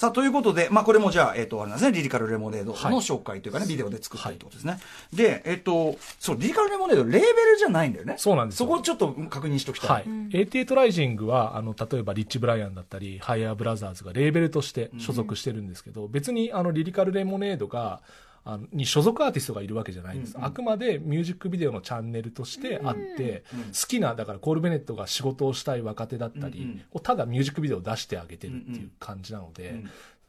[0.01, 2.95] さあということで、まあ、これもじゃあ、えっとあれなんですねリリカルレモネードのはい。
[2.95, 4.79] 紹介というかね、ビデオで作ったってことですね、
[5.13, 8.15] でえっとそうリリカルレモネードレーベルじゃないんだよね。
[8.17, 8.67] そうなんですよ。
[8.67, 18.01] そこをちょっと確認しておきたい、はい、88ライジングはあの例えばリッチ・ブライアンだったりハイヤーブラザーズがレーベルとして所属してるんですけど、別にあのリリカル・レモネードが
[18.45, 23.45] あのに所属アーティストがいるわけじゃないんです、あくまでミュージックビデオのチャンネルとしてあって、
[23.79, 26.83] 好きなだからコール・ベネットが仕事をしたい若手だったり、うんうん。
[26.93, 29.83] をただミュージックビデオを出してあげてるっていう感じなので、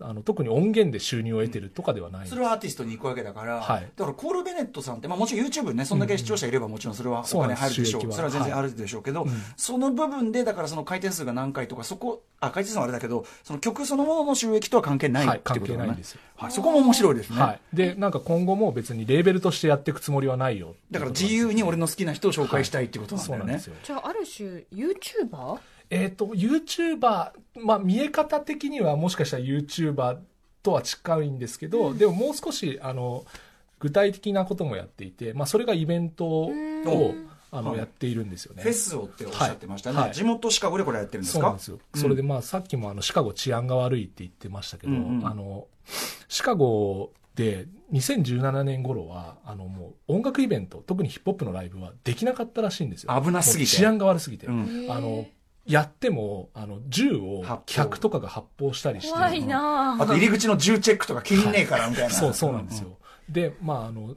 [0.04, 2.34] あの特に音源で収入を得てるとかではないんです。
[2.34, 3.90] それはアーティストに行くわけだから、はい。
[3.96, 9.26] だからコール・ベネットさんって、まあ、もちろん YouTube ね、そんだけ視聴者いればもちろんそれはお金入るでしょう、そうなんそれは全然あるでしょうけど、
[9.58, 15.86] その部分で、だからその回転数が何回とか、そこ、あ、回転数はあれだけど、その曲そのものの収益とは関係ないはいっていうことだね。
[15.86, 16.14] 関係ないんです。
[16.14, 17.40] よはい、そこも面白いですね。
[17.40, 20.76] はい、でなんか今後も別にレーベルとしてやっていくつもりはないよ。
[20.90, 23.62] だから自由に俺の好きな人を紹介したいっていうことなんだよね。
[23.84, 25.60] じゃあ、ある種、YouTuber?
[25.92, 30.20] えっ、と、YouTuber、まあ、見え方的にはもしかしたら YouTuber
[30.64, 33.26] とは近いんですけど、でももう少し、あの、
[33.80, 36.52] 具体的なこともやっていて、まあ、それがイベントを、
[37.52, 38.64] あの、はいやっているんですよね。
[38.64, 39.98] フェスをっておっしゃってましたね。
[39.98, 41.40] はいはい地元シカゴでこれやってるんですか？
[41.40, 41.80] そうなんですよ。
[41.96, 45.68] それでまあ、さっきもあの、シカゴ治安が悪いって言ってましたけど、うんうんあの、
[46.30, 53.22] シカゴで2017年頃は、あの、もう音楽イベント、特にヒップホップのライブはできなかったらしいんですよ。
[53.22, 54.48] 危なすぎて治安が悪すぎて。
[54.48, 55.26] うんあの、
[55.66, 59.14] やっても、あの、銃を客とかが発砲したりして。
[59.14, 60.04] 怖いなぁ。
[60.04, 62.10] あと入り口の銃チェックとか切りねえからみたいな。
[62.10, 62.98] そう、そうなんですよ。
[63.30, 64.16] で、まあ、あの、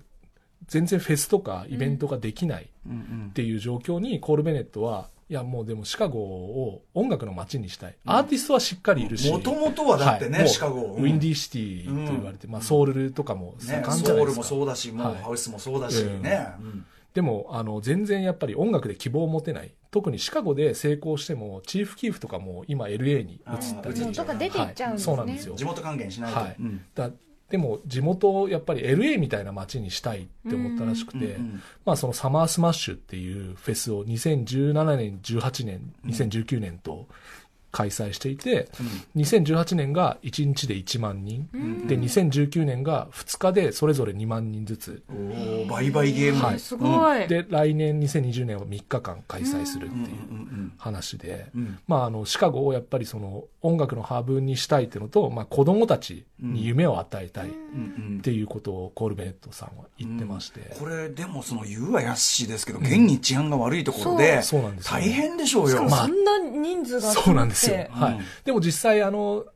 [0.67, 3.27] 全然フェスとかイベントができないうんうん。
[3.31, 7.97] っていう状況に、コール・ベネットは、いいや、もうでもシカゴを音楽の街にしたい。
[8.05, 9.31] アーティストはしっかりいるし。
[9.31, 10.81] もともとはだってね、はいシカゴ。
[10.81, 14.05] ウィンディーシティと言われて、まあソウルとかもね、盛んじゃないですか。
[14.05, 16.49] ソウルもそうだし、もうはいハウスもそうだし、ね。
[16.61, 19.73] うんでも、あの、全然やっぱり音楽で希望を持てない。
[19.95, 24.01] 特にシカゴで成功しても、チーフ・キーフとかも今 LA に移ったり。
[24.01, 25.15] もうどっか出ていっちゃうんですね。
[25.15, 26.41] はいそうなんですよ地元還元しないと。
[26.41, 27.11] はいうんだ
[27.51, 31.37] でも地元をやっぱり LA みたいな街にしたいって思ったらしくて、
[31.85, 37.07] まあそのサマースマッシュっていうフェスを2017年、18年、2019年と
[37.75, 38.69] 開催していて、
[39.17, 41.49] 2018年が1日で1万人、
[41.89, 46.41] で2019年が2日でそれぞれ2万人ずつ、おー倍々ゲーム。
[46.41, 46.61] はい。
[46.61, 47.27] すごい。
[47.27, 51.79] で来年2020年は3日間開催するっていううんうん話で、うん。
[51.89, 58.21] まあ、あのシカゴをやっぱりその音楽のハブにしたいっていうのと、まあ、子供たちに夢を与えたいっうんうん。
[58.21, 65.71] ていうことをコールベネットさんは言ってまして、これでもその言うはやっしですけど、現に治安が悪いところで、そうそうなんですよ大変でしょうよ。
[65.71, 68.15] しかもそんな人数がそうなんですよ、はい。
[68.15, 68.25] うん。
[68.45, 69.47] でも実際あの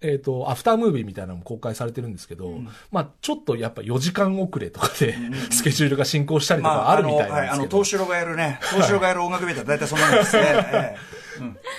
[0.00, 2.58] えっ、と、アフタームービーみたいなのも公開されてるんですけど、
[2.92, 5.16] まあちょっとやっぱ4時間遅れとかで、
[5.50, 10.42] スケジュールが進行したりとまあ、かあるみあの、はい、あの、たいなんですけど、東城がやるね、東城がやる音楽ベータ大体そんなもんですね。
[10.44, 11.23] ええ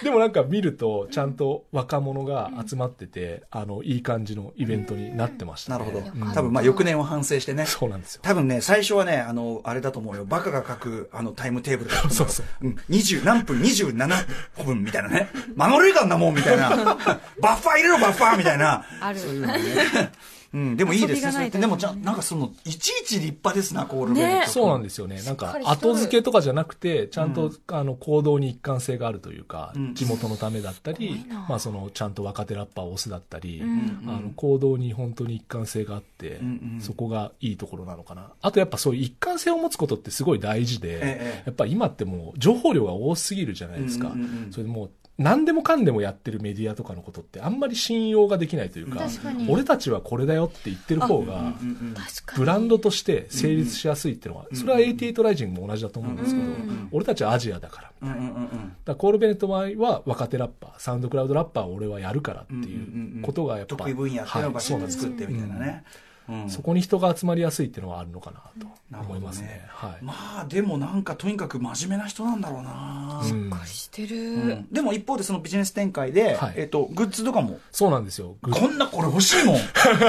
[0.04, 5.86] でもなんか見ると、ちゃんと若者が集まってて、あの、いい感じのイベントになってましたね。
[5.86, 6.34] なるほどうん。
[6.34, 7.66] 多分、まあ、翌年を反省してね。
[7.66, 8.22] そうなんですよ。
[8.24, 10.26] 多分ね、最初はね、あの、あれだと思うよ。
[10.26, 12.76] バカが書く、あの、タイムテーブルだと思そうそううん。
[12.90, 15.30] 20、何分、27分みたいなね。
[15.56, 16.70] 守りかんなもんみたいな。
[16.76, 18.86] バッファー入れろ、バッファーみたいな。
[19.02, 19.20] ある。
[19.20, 19.46] う
[20.58, 21.50] ん、でもいいですね。
[21.50, 25.22] でも、じゃなんかその、いちいち立派ですな、コールベルそうなんですよね。
[25.24, 29.94] なんか後付けとかじゃなくて、ちゃんと、あの、行動に一貫性があるというか、ん。
[29.94, 38.32] 地元のためだったりまあ、その、ちゃんと若手ラッパーを押すだったり、んあの、行動に本当に一貫性があって、んうんそこがいいところなのかな。
[38.42, 41.44] あとやっぱそういう一貫性を持つことってすごい大事で、ええ。
[41.48, 44.10] やっぱ今ってもう、情報量が多すぎるじゃないですか。
[44.10, 44.52] うんうんうん。
[44.52, 49.08] それでもう、何でもかんでもやってるメディアとかのことってあんまり信用ができないというか、
[49.48, 51.54] 俺たちはこれだよって言ってる方が。
[52.36, 57.92] ブランドとして成立しやすいっていうのは、それは88ライジングも同じだと思うんですけど、うん俺たちはアジアだから。
[58.02, 58.30] うんうんうんうん。
[58.30, 65.84] だからコール・ベネットの場合は若手ラッパー、サウンドクラウドラッパーを俺はやるからっていうことがやっぱ、得意分野っていうのを作ってみたいなね。
[66.00, 66.06] うん
[66.48, 69.66] そこに人が集まりやすいっていうのはあるのかなと思いますね。
[69.70, 70.04] はい。
[70.04, 73.20] まあ、でもなんかとにかく真面目な人なんだろうな。
[73.24, 74.18] うんしっかりしてる。
[74.18, 78.36] うんでも一方でそのビジネス展開で、はいえっと、グッズとかも、そうなんですよ。
[78.42, 79.56] こんなこれ欲しいもん。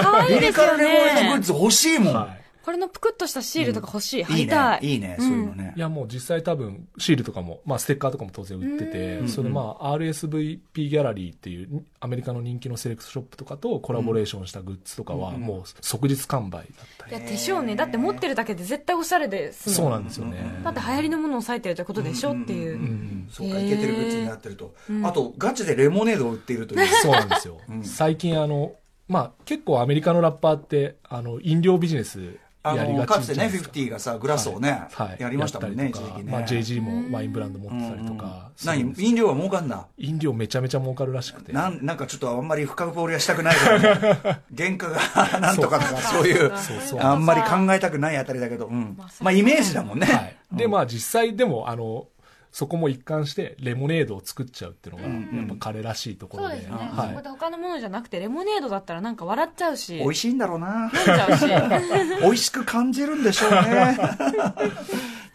[0.03, 1.43] 可愛いですよリカルレモネードグッね。
[1.43, 2.15] ズ欲しいもん。
[2.15, 2.46] はい。
[2.67, 4.25] これのぷくっとしたシールとか欲しい。
[4.25, 4.45] 貼いいね。
[4.47, 4.85] りたい。
[4.85, 5.79] いいね、そういうのねい。
[5.79, 16.65] やもう実際多分シールとかも、まあステッカーとかも当然売ってて、それでまあ RSVP ギャラリーっていうアメリカの人気のセレクトショップとかとコラボレーションしたグッズとかはもう即日完売だっ
[16.99, 17.13] たり。
[17.13, 17.77] いや、でしょうね。
[17.77, 20.61] だって持ってるだけで絶対おしゃれですそうなんですよね。
[20.65, 22.81] だって流行りのものを割いてるってことでしょっていう。
[22.81, 24.75] うんそうか、いけてるグッズになってると。
[25.05, 26.87] あと、ガチでレモネードを売っているという。
[27.01, 27.61] そうなんですよ。
[27.85, 28.73] 最近あの、
[29.07, 33.71] まあ結構アメリカのラッパーって、あの、飲料ビジネスあの、かつてね、ちじゃないですか。
[33.71, 35.23] 50がさ、グラスをね、はい。
[35.23, 36.33] やりましたもんね、一時期ね。
[36.33, 38.51] まあ JG もワインブランド持ってたりとか。
[38.57, 41.53] そう何飲料は儲かんだ飲料めちゃめちゃ儲かるらしくて。
[41.53, 46.01] なんなんかちょっとあんまり深掘りはしたくないけど、ね、 原価がなんとかとか。
[46.01, 46.27] そう。
[46.27, 46.53] いう。
[46.57, 50.37] そうあんまり考えたくないあたりだけど、うん、まあイメージだもんね、はい。
[50.53, 52.07] で、まあ実際でも、あの、
[52.57, 55.09] そこも一貫してレモネードを作っちゃうっていうのが、
[55.41, 56.55] やっぱ彼らしいところで。
[56.55, 56.77] そうですね。
[56.91, 59.99] はいそこで他のものじゃなくて、レモネードだったらなんか笑っちゃうし。
[59.99, 61.47] 美味しいんだろうな飲んじゃうし。
[62.25, 63.99] 美味しく感じるんでしょうね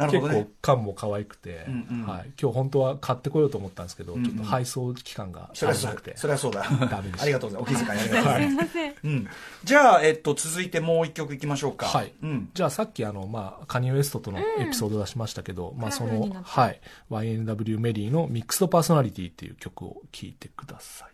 [0.09, 2.07] 結構缶も可愛くて、んうん。
[2.07, 6.17] はい、今日本当は買ってこようと思ったんですけど、ちょっと配送期間がそりゃそう合わなくて。
[6.17, 6.63] そりゃそうだ。
[6.89, 7.23] ダメでした。
[7.23, 7.83] ありがとうございます。
[7.83, 8.71] お気遣いありがとうございます。
[8.71, 8.95] すい。
[9.03, 9.27] うん、
[9.63, 11.85] じゃあ、えっと、続いてもう一曲いきましょうか。
[11.85, 12.13] はい。
[12.21, 12.49] うん。
[12.53, 21.11] じゃあさっきあの、まあ、カニエ・ウエストとのエピソード出しましたけど、まあそのはい、YNW メリーのミックスドパーソナリティっていう曲を聴いてください。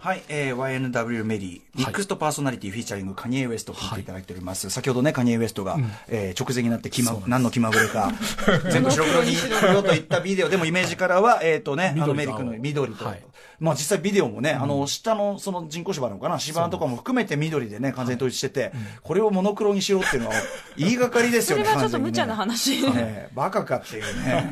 [0.00, 4.70] はい、えー、YNW メリー、ミックストパーソナリティフィーチャリングカニエ・ウエストを聴いていただいております。
[4.70, 5.76] 先ほどね、カニエ・ウエストが、
[6.08, 8.10] えー直前になって気ま、何の気まぐれか、
[8.72, 13.22] 全部白黒にしようといったビデオ、でもイメージカラーは、えっ、とね、あのメリックの緑と、はい。
[13.58, 20.34] まあ実際ビデオもね、あの、下のその人工芝なのかな、芝とかも含めて緑でね、完全に統一してて、これをモノクロにしろっていうのは、
[20.78, 22.80] 言いがかりですよね、それはちょっと無茶な話。
[22.80, 24.50] ねえバカかっていうね。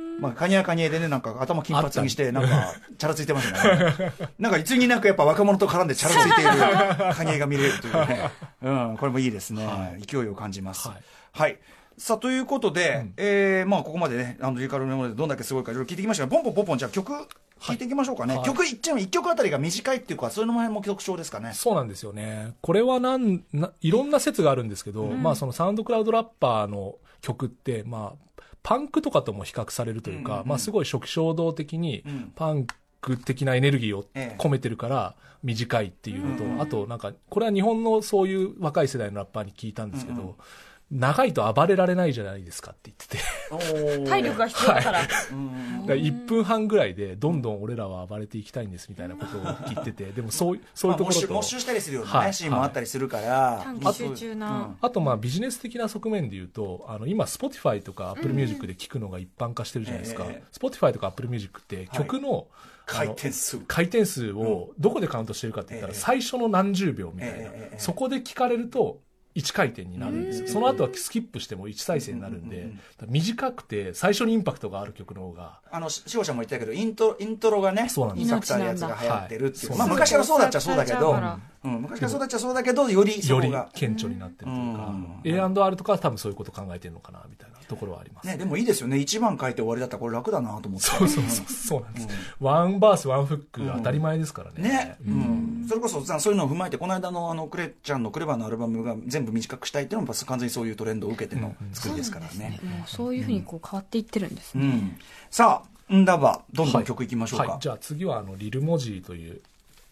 [0.20, 3.58] まあ、カニはカニエでね、なんか頭金髪にして、なんか、チャラついてますね。
[4.38, 8.30] なんか、いつになくやっぱ若者と絡んでチャラついているカニエが見れるというね。
[8.62, 9.98] うん、これもいいですね。
[10.06, 10.88] 勢いを感じます。
[10.88, 10.96] はい
[11.32, 11.58] はい。
[11.96, 17.12] さあ、ということで、えー、まあ、ここまでね、あの、リカルメモでどんだけすごいかいろいろ聞いてきましたが、ポンポンポンポン、じゃあ曲、
[17.60, 18.36] 聞いていきましょうかね。
[18.36, 21.52] はい曲、一一曲あたりが短いっていうか、そういうの辺も特徴ですかね。
[21.54, 22.54] そうなんですよね。
[22.62, 28.29] これはなん、な、いろんな説があるんですけど、まあそのサウンドクラウドラッパーの曲って、まあ、
[28.62, 30.48] パンクとかとも比較されるというか、うんうんうん。
[30.48, 32.32] まあすごい初期衝動的にうん。
[32.34, 32.66] パン
[33.00, 34.42] ク的なエネルギーをええ。
[34.42, 40.34] 込めてるから短いっていうのと、うんうんあとなんか、これは日本のそういう若い世代のラッパーに聞いたんですけど、うんうん
[40.90, 44.08] 長いと暴れられないじゃないですかって言ってて。
[44.08, 45.00] 体力が必要だから。
[45.32, 45.80] うん。
[45.82, 52.34] だから1分半ぐらいでどんどん俺らは暴れていきたいんですみたいなことを言ってて、でもそういそういうところと、まあしたりするようなね、はい。
[52.34, 54.50] シーンもあったりするから、短期集中な。
[54.50, 54.76] うん。
[54.80, 60.24] あとまあビジネス的な側面で言うと、あの今 Spotify とか Apple Music で聞くのが一般化してるじゃないですか。
[60.28, 63.58] ええ Spotify とか Apple Music って曲の、あ回の転数。
[63.68, 66.00] 回転数をどこでカウントしてるかって言ったらええ。
[66.00, 69.00] 最初の何十秒みたいな、そこで聞かれると
[69.34, 70.48] 1回転になるんですよ。
[70.48, 79.70] その後はスキップしても1再生になるんで、うんうんうんうんだから短くて最初にインパクトがある曲の方があの、し視聴者も言ってたけど、イントイントロがね、そうなんですインパクトあるやつが流行ってるっていう。
[79.70, 83.50] はいまあ、昔からそうだっちゃそうだけど、そうん、昔からそうだっちゃそうだけど、よりそより。
[83.74, 88.26] 顕著になってるというか、うん A&R とかは多分そういうこと考えてるのかなみたいなところはあります。
[88.26, 88.96] ね、でもいいですよね。
[88.96, 90.86] 1番書いて終わりだったらこれ楽だなと思って。
[90.86, 92.08] そうそうそう、そうなんです。
[92.40, 94.68] ワンバース、ワンフックが当たり前ですからね。
[94.68, 102.60] ね、うん、それこそさそういうのを踏まえてこの間のあのクレちゃんのクレバーのアルバムが全部短くしたいっていうのも完全にそういうトレンドを受けての作りですからね。
[102.62, 104.64] もうそういうふうにこう変わっていってるんですね。
[104.64, 104.96] うん、
[105.30, 109.40] さあんだばどんどん曲いきましょうか、はい、じゃあ次はあのリルモジーという、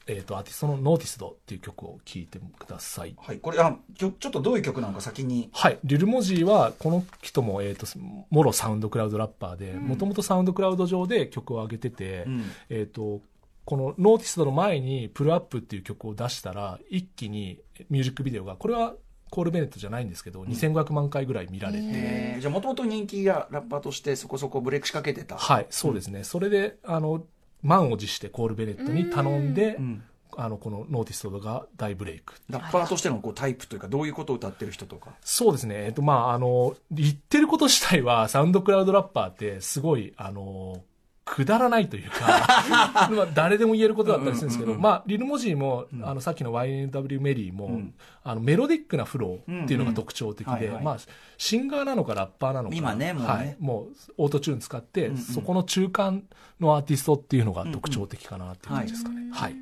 [0.07, 3.14] えー、とアーティストのノーティスドっていう曲を聴いてください。
[3.19, 5.51] はい、これあきょちょっとどういう曲なのか先に。
[5.53, 5.79] はい。
[5.85, 7.87] リルモジーは、この人も、えっ、と、
[8.31, 12.45] もろサウンドクラウドラッパーで、もともとサウンドクラウド上で曲を上げてて、うん。
[12.71, 13.21] えっ、と、
[13.64, 17.59] この Noticedの前に、 Pull Upっていう曲を出したら、一気に
[17.91, 18.95] ミュージックビデオが、これは
[19.31, 22.41] コールベネットじゃないんですけど、2500万回ぐらい見られて、えー。
[22.41, 26.25] じゃあもともと人気がラッパーとしてそこそこブレイク仕掛けてた、はい、そうですね。
[26.25, 27.25] それで、あの、
[27.62, 30.03] 満を持してコールベネットに頼んで、ん。
[30.37, 32.35] あの、この Noticedが大ブレイク。
[32.49, 35.11] ラッパーとしてのこうタイプというかどういうことを歌ってる人とか。
[35.21, 35.87] そうですね。
[35.87, 40.85] えっと、まあ、あの、言ってること自体は、サウンドクラウドラッパーって、すごい、あの、
[41.31, 42.27] くだらないというか、
[43.11, 47.95] まあ誰でも言えることだったりするんですけど、うんうんうんまあ、リルモジーも、あの、さっきの YNW メリーも、ん。
[48.25, 50.99] あの、メロディックなフローっていうのが特徴的でうんうんはいはい、まあ、
[51.37, 53.29] シンガーなのかラッパーなのか、今ねもうね。
[53.29, 55.19] はい、もう、オートチューン使って、んうん。
[55.19, 56.25] そこの中間
[56.61, 59.31] のアーティストっていうのが特徴的かなっていう感じですかね。
[59.33, 59.57] はい。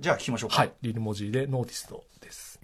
[0.00, 0.56] じゃあ聴きましょうか。
[0.56, 0.72] はい。
[0.82, 2.60] リルモジーで Noticedです。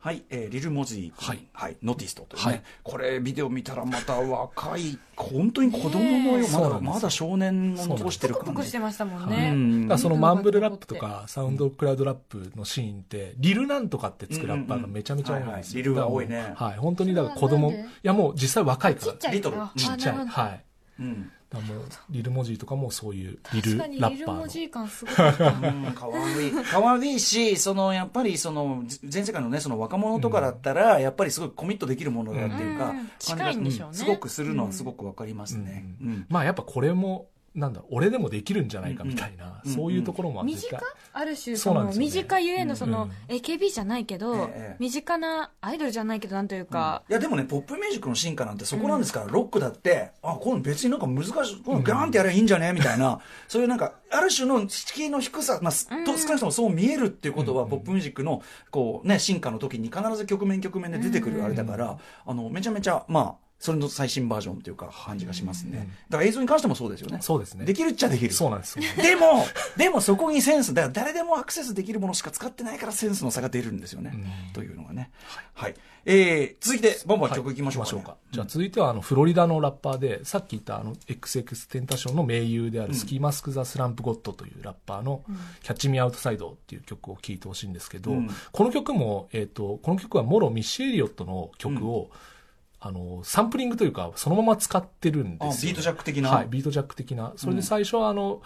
[0.00, 1.44] はい、えーリル・モジー、はい。
[1.52, 2.62] はい、 Noticedというね、はい。
[2.84, 8.68] これビデオ見たらまた若い本当に子供のようまだまだ少年を残してる感じ。
[8.68, 9.50] してましたもんうね。
[9.50, 9.82] ん。
[9.82, 15.78] だからそのマンブルラップとかサウンドクラウドラップのシーンって、リルなんとかってつくラッパーがめちゃめちゃ多いんですよ。
[15.78, 16.52] リルが多いね。
[16.54, 16.78] はい。
[16.78, 19.12] 本当にだから子供、いやもう実際若いから。
[19.12, 19.60] ちっちゃいリトル。
[19.60, 20.26] あちっちゃい。
[20.26, 20.64] はい。
[21.00, 24.40] うんもう、リル文字とかもそういうリル確かにリルラッパーの。
[24.40, 25.48] 文字感すごかった。
[25.48, 25.92] うん。
[25.92, 26.48] かわい。
[26.48, 26.50] い。
[26.50, 32.96] かわいいし、その、やっぱり、その、ぜ全世界のね、その若者とかだったら、やっぱりすごいコミットできるものだっていうか、うん。
[32.96, 33.96] 感じが近いんでしょうね。
[33.96, 35.86] すごくするのはすごくわかりますね。
[36.02, 36.26] うん。
[36.28, 39.72] まあやっぱこれも、なんだろう、俺でもできるんじゃないかみたいな、うん。
[39.72, 40.52] そういうところもあって。
[40.52, 40.78] 短
[41.18, 42.10] ある種そのそうなんですよね。
[42.12, 52.72] 短ゆえのそのう AKB じゃないけど、ええ身近なアイドルじゃないけどなんというか、いやでもね、ポップミュージックの進化なんてそこなんですから、ロックだって、あ、これ別になんか難しい、このガーンってやればいいんじゃね？
[52.72, 65.88] みたいな、そういうなんか、ある種の敷居の低さ、まあ、少なくともそう見えるっていうことは、ポップミュージックの、こうね、進化の時に必ず局面局面で出てくるあれだから、あの、めちゃめちゃ、まあ、それの最新バージョンっていうか感じがしますね。
[66.08, 67.18] だから映像に関してもそうですよね。
[67.20, 68.32] そうですねできるっちゃできる。
[68.32, 68.84] そうなんですよ。
[69.02, 69.44] でも、
[69.76, 74.14] でもそこにセンス、だから誰でもアクセスできるものしか使ってないからセンスの差が出るんですよね。
[74.52, 75.10] というのがね。
[75.54, 75.74] はい。
[76.04, 85.22] えー、続いて、バンバン曲いきましょうか、じゃあ続いてはあのフロリダのラッパーで、さっき言ったあの XX テンタションの盟友であるスキーマスク・ザ・スランプ・ゴッドというラッパーの
[85.62, 92.10] キャッチ・ミ・アウトサイドっていう曲を聴いてほしいんですけど、うんこの曲も、えっ、と、この曲はもろミッシュ・エリオットの曲を、
[92.80, 96.30] あの、サンプリングというか、そのまま使ってるんですよ、あビートジャック的な？
[96.30, 97.32] はい、ビートジャック的な。
[97.36, 98.40] それで最初はあの、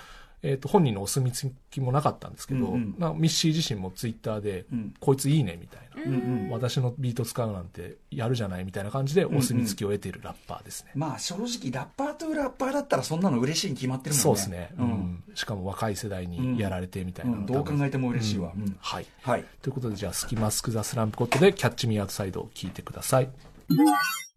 [0.45, 6.03] えっ、と、本人のお墨付きもなかったんですけど、うんうんまあミッシー自身もツイッターで、うんこいついいねみたいな。
[6.03, 10.91] うんうん私のビート使うなんてやるじゃないみたいな感じでお墨付きを得ているラッパーですね。
[10.97, 14.23] まあ正直ラッパーとラッパーだったらそんなの嬉しいに決まってるもんね。
[14.23, 15.25] そうですね、ううんん。
[15.35, 19.07] しかも若い世代にやられてみたいなのうんどう考えても嬉しいわうんうんはい。
[19.23, 19.45] はい。
[19.61, 23.29] ということで、じゃあ、スキマスク・ザ・スランプ・コットで、キャッチ・ミー・アウトサイドを聞いてください。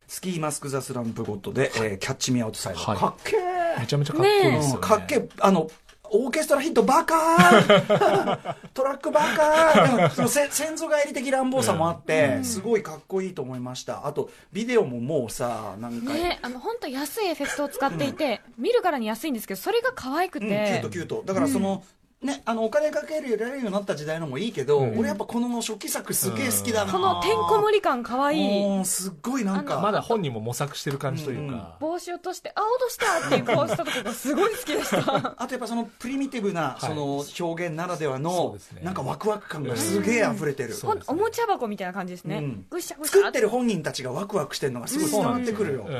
[0.08, 2.80] スキーマスク・ザ・スランプ・ゴッドで、えーキャッチ・ミー・アウトサイド。
[2.80, 2.98] はい。
[2.98, 3.80] かっけー。
[3.80, 4.76] めちゃめちゃかっこいいですよね。
[4.76, 5.30] うんかっけー。
[5.39, 5.69] あの、
[6.12, 14.06] オーケストラヒットバカー トラックバカーでも そのせ先祖返り的乱暴さもあって、すごいかっこいいと思いました。
[14.06, 21.23] あと、ビデオももうさ、なんか、ねあの本当安いエフェクトを使っていて、見るからに安いんですけどそれが可愛くうん、キュートてキュート。
[21.25, 21.83] だからその、
[22.26, 26.92] ね、あの、お金かけるられるようになった時代のもいいけど、うん俺やっぱこの初期作すげえ好きだな。
[26.92, 28.62] このてんこ盛り感かわいい。
[28.62, 29.80] もうすっごいなんか。
[29.80, 35.36] まだ本人も模索してる感じというか、帽子落として、あ、落としたっていう顔したとこがすごい好きでした。
[35.38, 40.73] あとやっぱそのプリミティブな、はいその表現ならではのね、なんかワクワク感がすげえ溢れてる。
[40.73, 42.38] そうですねおもちゃ箱みたいな感じですね。
[42.38, 45.86] うんぐしゃぐしゃ作ってる本人たちがワクワクしてるのがすごい伝わってくるよ。
[45.88, 45.98] うんう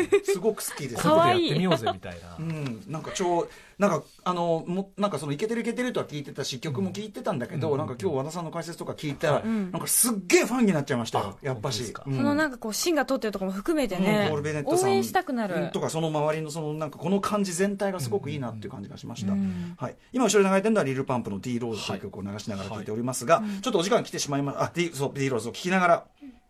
[0.00, 1.02] んすごく好きです。
[1.02, 2.42] こういやってみようぜみたいなう。
[2.42, 3.46] ん、なんか超
[3.80, 11.82] なんかあのもなんかそのいけてるいけてるとは聞いてたし曲も聞いてたんだけど、うんなんか今日和田さんの解説とか聞いたら、んなんかすっげえファンになっちゃいましたやっぱし。
[11.86, 14.30] そのなんかこう芯が通ってるところも含めてうんね、
[14.66, 19.74] 応援したくなる、うんとかその周りのそのなんかこの感じ全体がすごくいいなっていう感じがしました、うん。
[19.78, 26.04] はい、今後ろに流れてるのはリルパンプの D ローズという曲を流しながら聴いておりますが、ちょっとお時間来てしまいまあ D, そう D ローズを聴きながら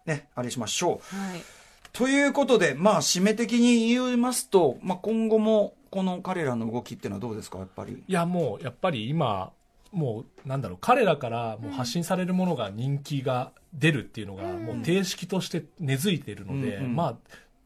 [0.07, 1.17] ねあれしましょう。
[1.17, 1.43] はい、
[1.93, 8.03] ということで、まあ、締め的に言いますと、まあ、今後もこの彼らの動きっていうのはどうですか、やっぱり。
[8.07, 9.53] いやもうやっぱり今
[9.93, 16.97] もうなんだろう彼らからもう発信されるものが人気が出るっていうのがもう定式として根付いているので、うんうん。
[16.97, 17.17] まあ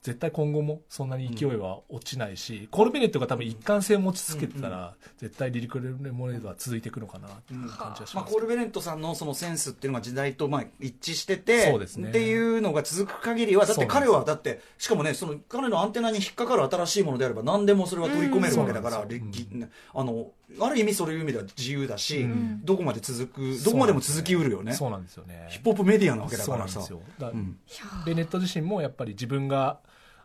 [0.04, 22.60] 絶対今後もそんなに勢いは落ちないし、コールベネットが多分一貫性を持ち続けてたら、絶対リリクレモネードは続いていくのかなっていう感じはします、コール・ベネットさんのそのセンスっていうのが時代とまあ一致しててそうですねっていうのが続く限りはだって彼はだってしかもねその彼のアンテナに引っかかる新しいものであれば何でもそれは取り込めるわけだから、うんあのある意味そういう意味では自由だし、ん。
[22.62, 24.74] どこまで続くどこまでも続きうるよね。
[24.74, 25.46] そうなんですよね。
[25.48, 26.82] ヒップホップメディアなわけだからさ。
[26.82, 27.14] そうなんですよ。
[27.18, 27.58] だからうん。
[28.04, 29.80] ベネット自身もやっぱり自分が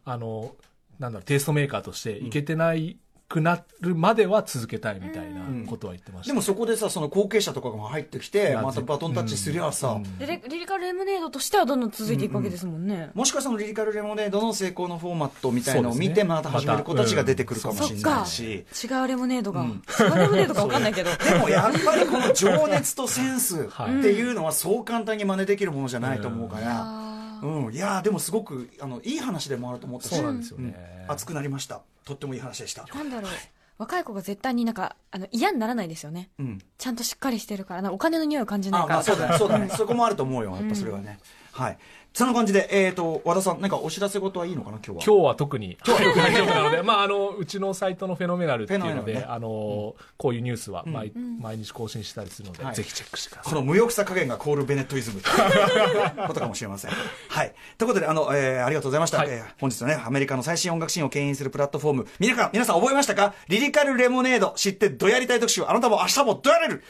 [0.06, 0.56] あの
[1.00, 2.97] なんだろうテイストメーカーとしていけてない
[3.30, 18.66] くなるまでは続けたいみたいなことは言ってました、でもそこでさその後継者とかが入ってきてやまたバトンタッチすりゃさ、でレリリカルレモネードとしてはどんどん続いていくわけですもんね、もしかしたらそのリリカルレモネードの成功のフォーマットみたいのを見てまた始める子たちが出てくるかもしれないし。
[18.84, 21.12] 違うレモネードが、違うレモネードか分かんないけど。
[21.16, 27.09] でもやっぱりこの情熱とセンスってはいいうのはそう簡単に真似できるものじゃないと思うから、あ
[27.42, 30.68] うん、いやーでもすごくあのいい話でもあると思ったしそうなんですようん。
[30.68, 31.82] ね、熱くなりました。
[32.06, 32.84] とってもいい話でした。
[32.84, 33.32] ー、なんだろう。
[33.78, 36.30] 若い子が絶対になんかあの嫌にならないですよね。
[36.38, 38.94] うん、ちゃんとしっかりしてるからお金の匂いを感じないから。
[38.96, 39.38] あまあそうだね。
[39.38, 39.70] そうだね。
[39.76, 40.56] そこもあると思うよ。
[40.56, 41.20] やっぱそれはね、
[41.52, 41.78] はい
[42.12, 45.03] そんな感じでえっ、と和田さんなんかお知らせ事はいいのかな今日は？
[45.05, 45.78] 今日は特に。
[45.86, 45.97] 大
[46.34, 49.26] 丈夫なので、 まあ、あのうちのサイトのフェノメナルっていうので、ね。
[49.28, 52.76] あのこういうニュースは毎,、毎日更新したりするので、はい。
[52.76, 53.53] ぜひチェックしてください。
[53.53, 55.36] この無欲さ加減がコール・ベネットイズムという
[56.28, 56.91] ことかもしれません。
[57.30, 57.53] はい。
[57.78, 59.20] ということで、あの、えーありがとうございました。
[59.20, 59.30] はい。
[59.30, 62.07] えー本日のね、アメリカの最新音楽シーンを牽引するプラットフォーム。
[62.20, 63.34] 皆さん、皆さん覚えましたか？
[63.47, 64.53] リリカル・レモネード。
[64.55, 65.64] 知ってどやりたい特集。
[65.64, 66.84] あなたも明日もどやれる。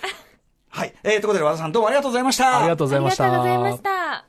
[0.70, 0.94] はい。
[1.04, 2.60] えーということで、和田さんどうもありがとうございました。
[2.60, 3.26] ありがとうございました。
[3.26, 4.29] ありがとうございました